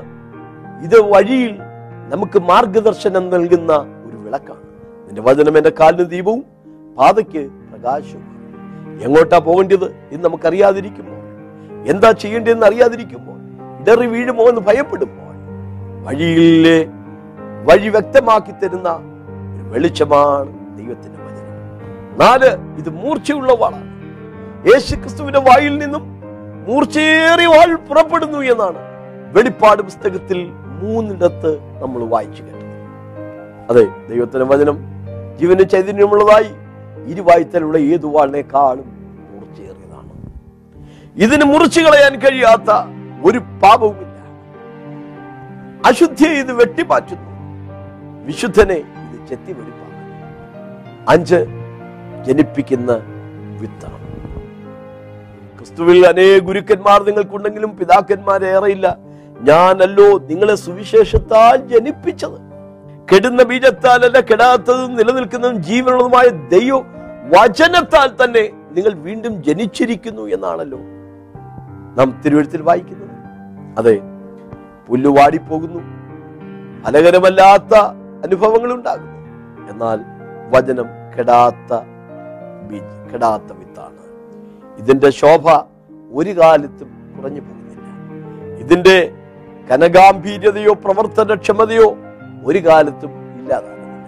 ഇത് 0.86 0.98
വഴിയിൽ 1.14 1.54
നമുക്ക് 2.14 2.40
മാർഗദർശനം 2.40 3.30
നൽകുന്ന 3.30 3.72
ഒരു 4.08 4.18
വിളക്കാണ്. 4.24 4.64
നിന്റെ 5.08 5.22
വചനം 5.22 5.58
എന്റെ 5.58 5.72
കാലിന് 5.80 6.06
ദീപവും 6.10 6.42
പാതയ്ക്ക് 6.98 7.44
പ്രകാശവും 7.72 8.30
എങ്ങോട്ടാ 9.06 9.38
പോകേണ്ടത് 9.40 9.88
എന്ന് 10.12 10.24
നമുക്കറിയാതിരിക്കുമ്പോൾ 10.26 11.22
എന്താ 11.92 12.12
ചെയ്യേണ്ടതെന്ന് 12.12 12.66
അറിയാതിരിക്കുമ്പോൾ 12.66 13.38
ഇടറി 13.82 14.08
വീഴുമോ 14.08 14.44
എന്ന് 14.50 14.62
ഭയപ്പെടുമ്പോൾ 14.62 15.23
വഴിയിലെ 16.06 16.78
വഴി 17.68 17.90
വ്യക്തമാക്കി 17.96 18.54
തരുന്ന 18.62 18.90
വെളിച്ചമാണ് 19.74 20.52
ദൈവത്തിന്റെ 20.78 21.20
വചനം. 21.26 21.54
നാല് 22.22 22.50
ഇത് 22.82 22.90
മൂർച്ചയുള്ള 23.02 23.52
വാളാണ് 23.62 23.90
യേശു 24.70 24.96
ക്രിസ്തുവിന്റെ 24.96 25.42
വായിൽ 25.48 25.74
നിന്നും 25.84 26.04
മൂർച്ചയേറിയ 26.68 27.48
വാൾ 27.54 27.72
പുറപ്പെടുന്നു 27.88 28.42
എന്നാണ് 28.54 28.82
വെളിപ്പാട് 29.36 29.82
പുസ്തകത്തിൽ 29.88 30.40
മൂന്നിടത്ത് 30.82 31.52
നമ്മൾ 31.82 32.02
വായിച്ചു 32.14 32.42
കേട്ടത്. 32.44 32.68
അതെ 33.70 33.86
ദൈവത്തിന്റെ 34.10 34.46
വചനം 34.54 34.78
ജീവന് 35.40 35.64
ചൈതന്യമുള്ളതായി 35.74 36.52
ഇരുവായ്ത്തലുള്ള 37.12 37.78
ഏതു 37.94 38.08
വാളിനേക്കാളും 38.16 38.88
മൂർച്ചയേറിയതാണ്. 39.32 40.12
ഇതിന് 41.26 41.46
മുറിച്ചു 41.54 41.82
കളയാൻ 41.86 42.16
കഴിയാത്ത 42.24 42.70
ഒരു 43.30 43.40
പാപവുമില്ല 43.62 44.03
അശുദ്ധിയെ 45.86 46.34
ഇത് 46.44 46.54
വെട്ടിമാറ്റുന്നു. 46.60 47.30
വിശുദ്ധനെ 48.28 48.78
ഇത് 49.04 49.18
ചെത്തി 49.30 49.52
വെടിപ്പാക്കുന്നു 49.58 50.12
അഞ്ച് 51.14 51.40
ജനിപ്പിക്കുന്ന 52.28 52.92
വിത്താണ്. 53.62 54.00
ക്രിസ്തുവിൽ 55.58 56.00
അനേക 56.12 56.38
ഗുരുക്കന്മാർ 56.48 57.00
നിങ്ങൾക്കുണ്ടെങ്കിലും 57.08 57.72
പിതാക്കന്മാരേറെയില്ല 57.80 58.88
ഞാനല്ലോ 59.50 60.08
നിങ്ങളെ 60.30 60.56
സുവിശേഷത്താൽ 60.56 61.58
ജനിപ്പിച്ചത്. 61.74 62.40
കെടുന്ന 63.12 63.44
ബീജത്താലല്ല 63.44 64.18
കെടാത്തതും 64.20 64.92
നിലനിൽക്കുന്നതും 65.00 65.58
ജീവനുള്ളതുമായ 65.70 66.28
ദൈവ 66.56 66.78
വചനത്താൽ 67.34 68.10
തന്നെ 68.22 68.44
നിങ്ങൾ 68.76 68.94
വീണ്ടും 69.08 69.34
ജനിച്ചിരിക്കുന്നു 69.44 70.24
എന്നാണല്ലോ 70.36 70.80
നാം 71.98 72.10
തിരുവഴുത്തിൽ 72.26 72.62
വായിക്കുന്നത്. 72.70 73.14
അതെ 73.80 73.96
പുല്ല് 74.88 75.10
വാടിപ്പോകുന്നു 75.10 75.82
ഫലകരമല്ലാത്ത 76.86 77.74
അനുഭവങ്ങൾ 78.26 78.72
ഉണ്ടാകുന്നു 78.74 79.20
എന്നാൽ 79.72 80.00
വചനം 80.54 80.88
കെടാത്ത 81.14 81.72
കെടാത്ത 83.12 83.50
വിത്താണ്. 83.60 84.02
ഇതിന്റെ 84.78 85.10
ശോഭ 85.22 85.46
ഒരു 86.12 86.32
കാലത്തും 86.40 86.90
കുറഞ്ഞു 87.16 87.42
പോകുന്നില്ല. 87.42 87.88
ഇതിന്റെ 88.64 88.98
കനഗാംഭീര്യതയോ 89.70 90.74
പ്രവർത്തനക്ഷമതയോ 90.86 91.88
ഒരു 92.46 92.60
കാലത്തും 92.68 93.12
ഇല്ലാതാകുന്നില്ല. 93.40 94.08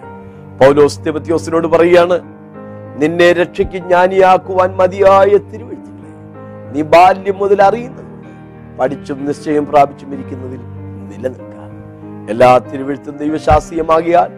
പൗലോസ് 0.60 1.00
തിബത്യോസിനോട് 1.06 1.68
പറയുകയാണ് 1.74 2.16
നിന്നെ 3.00 3.28
രക്ഷയ്ക്ക് 3.32 3.78
ജ്ഞാനിയാക്കുവാൻ 3.86 4.70
മതിയായ 4.80 5.30
തിരുവഴുത്തില്ലേ 5.50 6.12
നീ 6.72 6.82
ബാല്യം 6.94 7.38
മുതൽ 7.38 7.62
അറിയുന്നത് 7.62 8.05
പഠിച്ചും 8.78 9.26
നിശ്ചയം 9.26 9.66
പ്രാപിച്ചും 9.66 10.12
ഇരിക്കുന്നതിൽ 10.14 10.60
നിലനിൽക്കാം. 11.10 11.70
എല്ലാ 12.30 12.58
തിരുവഴുത്തും 12.58 13.16
ദൈവശാസ്ത്രീയമാകിയാൽ 13.16 14.30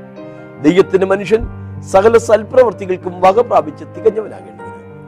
ദൈവത്തിന് 0.62 1.04
മനുഷ്യൻ 1.04 1.42
സകല 1.82 2.18
സൽപ്രവർത്തികൾക്കും 2.18 3.20
വക 3.20 3.40
പ്രാപിച്ച് 3.40 3.84
തികഞ്ഞവനാകേണ്ടത് 3.84 4.64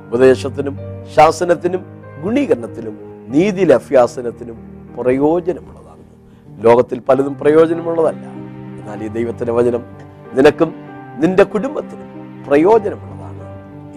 ഉപദേശത്തിനും 0.08 0.76
ശാസനത്തിനും 1.16 1.84
ഗുണീകരണത്തിനും 2.22 2.98
നീതിലഭ്യാസനത്തിനും 3.28 4.56
പ്രയോജനമുള്ളതാണ് 4.98 6.04
ലോകത്തിൽ 6.64 7.00
പലതും 7.00 7.38
പ്രയോജനമുള്ളതല്ല. 7.40 8.24
എന്നാൽ 8.80 9.04
ഈ 9.04 9.08
ദൈവത്തിന്റെ 9.08 9.52
വചനം 9.52 9.82
നിനക്കും 10.32 10.74
നിന്റെ 11.18 11.42
കുടുംബത്തിനും 11.42 12.08
പ്രയോജനമുള്ളതാണ്. 12.46 13.44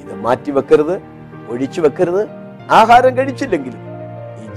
ഇത് 0.02 0.14
മാറ്റിവെക്കരുത് 0.22 0.96
ഒഴിച്ചു 1.50 1.82
വെക്കരുത് 1.82 2.22
ആഹാരം 2.72 3.18
കഴിച്ചില്ലെങ്കിലും 3.18 3.82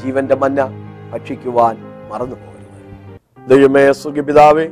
ജീവന്റെ 0.03 0.37
മന്ന 0.43 0.61
ഭക്ഷിക്കുവാൻ 1.13 1.75
മറന്നു 2.11 2.37
പോകരുത് 2.43 3.51
ദൈവമേ 3.51 3.85
സുഖപിതാവേ 4.03 4.67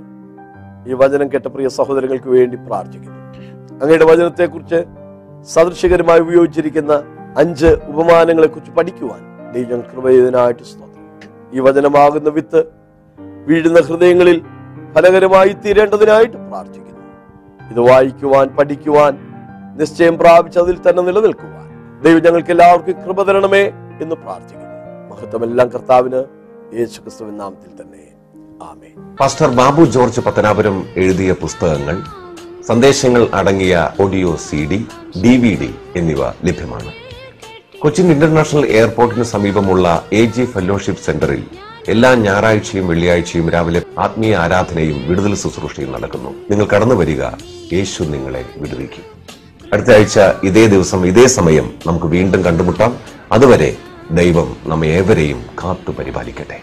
ഈ 0.91 0.95
വചനം 1.03 1.29
കേട്ട 1.33 1.47
പ്രിയ 1.55 1.69
സഹോദരങ്ങൾക്ക് 1.79 2.31
വേണ്ടി 2.37 2.57
പ്രാർത്ഥിക്കുന്നു. 2.69 3.21
അങ്ങയുടെ 3.83 4.07
വചനത്തെക്കുറിച്ച് 4.11 4.81
സദൃശകരമായി 5.55 6.21
ഉപയോഗിച്ചിരിക്കുന്ന 6.25 6.93
അഞ്ച് 7.43 7.71
ഉപമാനങ്ങളെ 7.93 8.49
കുറിച്ച് 8.49 8.73
പഠിക്കുവാൻ 8.79 9.21
ദൈവം 9.55 9.81
കൃപയതിനായിട്ട് 9.91 10.65
സ്തോത്രം. 10.71 11.05
ഈ 11.57 11.61
വചനമാകുന്ന 11.67 12.29
വിത്ത് 12.37 12.61
വീഴുന്ന 13.49 13.81
ഹൃദയങ്ങളിൽ 13.89 14.39
ഫലകരമായി 14.95 15.53
തീരേണ്ടതിനായിട്ട് 15.65 16.37
പ്രാർത്ഥിക്കുന്നു. 16.51 17.03
ഇത് 17.73 17.81
വായിക്കുവാൻ 17.91 18.47
പഠിക്കുവാൻ 18.59 19.13
നിശ്ചയം 19.81 20.15
പ്രാപിച്ച് 20.23 20.59
അതിൽ 20.65 20.77
തന്നെ 20.87 21.03
നിലനിൽക്കുവാൻ 21.09 21.67
ദൈവം 22.05 22.21
ഞങ്ങൾക്ക് 22.27 22.53
എല്ലാവർക്കും 22.55 22.97
കൃപ 23.05 23.23
തരണമേ 23.29 23.65
എന്ന് 24.03 24.17
പ്രാർത്ഥിക്കുന്നു. 24.25 24.64
മഹത്വമെല്ലാം 25.15 25.69
കർത്താവിന് 25.69 26.25
യേശു 26.79 27.01
ക്രിസ്തുവിൻ 27.01 27.37
നാമത്തിൽ 27.37 27.83
തന്നെ. 27.83 28.03
ആമേ 28.63 29.17
പാസ്റ്റർ 29.21 29.47
ബാബു 29.47 29.85
ജോർജ് 29.85 30.21
പത്തനാപുരം 30.21 30.87
എഴുതിയ 30.97 31.33
പുസ്തകങ്ങൾ 31.33 32.03
സന്ദേശങ്ങൾ 32.69 33.29
അടങ്ങിയ 33.35 33.91
audio 34.01 34.37
C 34.37 34.57
D 34.57 34.87
D 35.23 35.37
V 35.37 35.53
D 35.61 35.75
എന്നിവ 35.97 36.27
ലഭ്യമാണ്. 36.45 36.93
കൊച്ചിൻ 37.79 38.13
ഇന്റർനാഷണൽ 38.13 38.67
എയർപോർട്ടിന് 38.67 39.25
സമീപമുള്ള 39.25 40.05
എ 40.13 40.25
ജി 40.25 40.45
ഫെലോഷിപ്പ് 40.45 41.03
സെന്ററിൽ 41.03 41.45
എല്ലാ 41.89 42.15
ഞായറാഴ്ചയും 42.15 42.89
വെള്ളിയാഴ്ചയും 42.89 43.51
രാവിലെ 43.51 43.83
ആത്മീയ 43.99 44.37
ആരാധനയും 44.37 45.09
വിടുതൽ 45.09 45.35
ശുശ്രൂഷയും 45.35 45.93
നടക്കുന്നു. 45.93 46.31
നിങ്ങൾ 46.51 46.67
കടന്നു 46.67 46.95
വരിക 46.95 47.23
യേശു 47.73 48.03
നിങ്ങളെ 48.03 48.45
വിടുവിക്കും. 48.57 49.05
അടുത്ത 49.73 49.91
ആഴ്ച 49.91 50.21
ഇതേ 50.43 50.67
ദിവസം 50.67 51.07
ഇതേ 51.07 51.27
സമയം 51.27 51.71
നമുക്ക് 51.87 52.07
വീണ്ടും 52.07 52.43
കണ്ടുമുട്ടാം. 52.43 52.97
അതുവരെ 53.33 53.77
ദൈവം 54.11 54.57
നമ്മെ 54.67 54.89
ഏവരെയും 54.89 55.43
കാത്തു 55.63 55.93
പരിപാലിക്കട്ടെ 55.93 56.59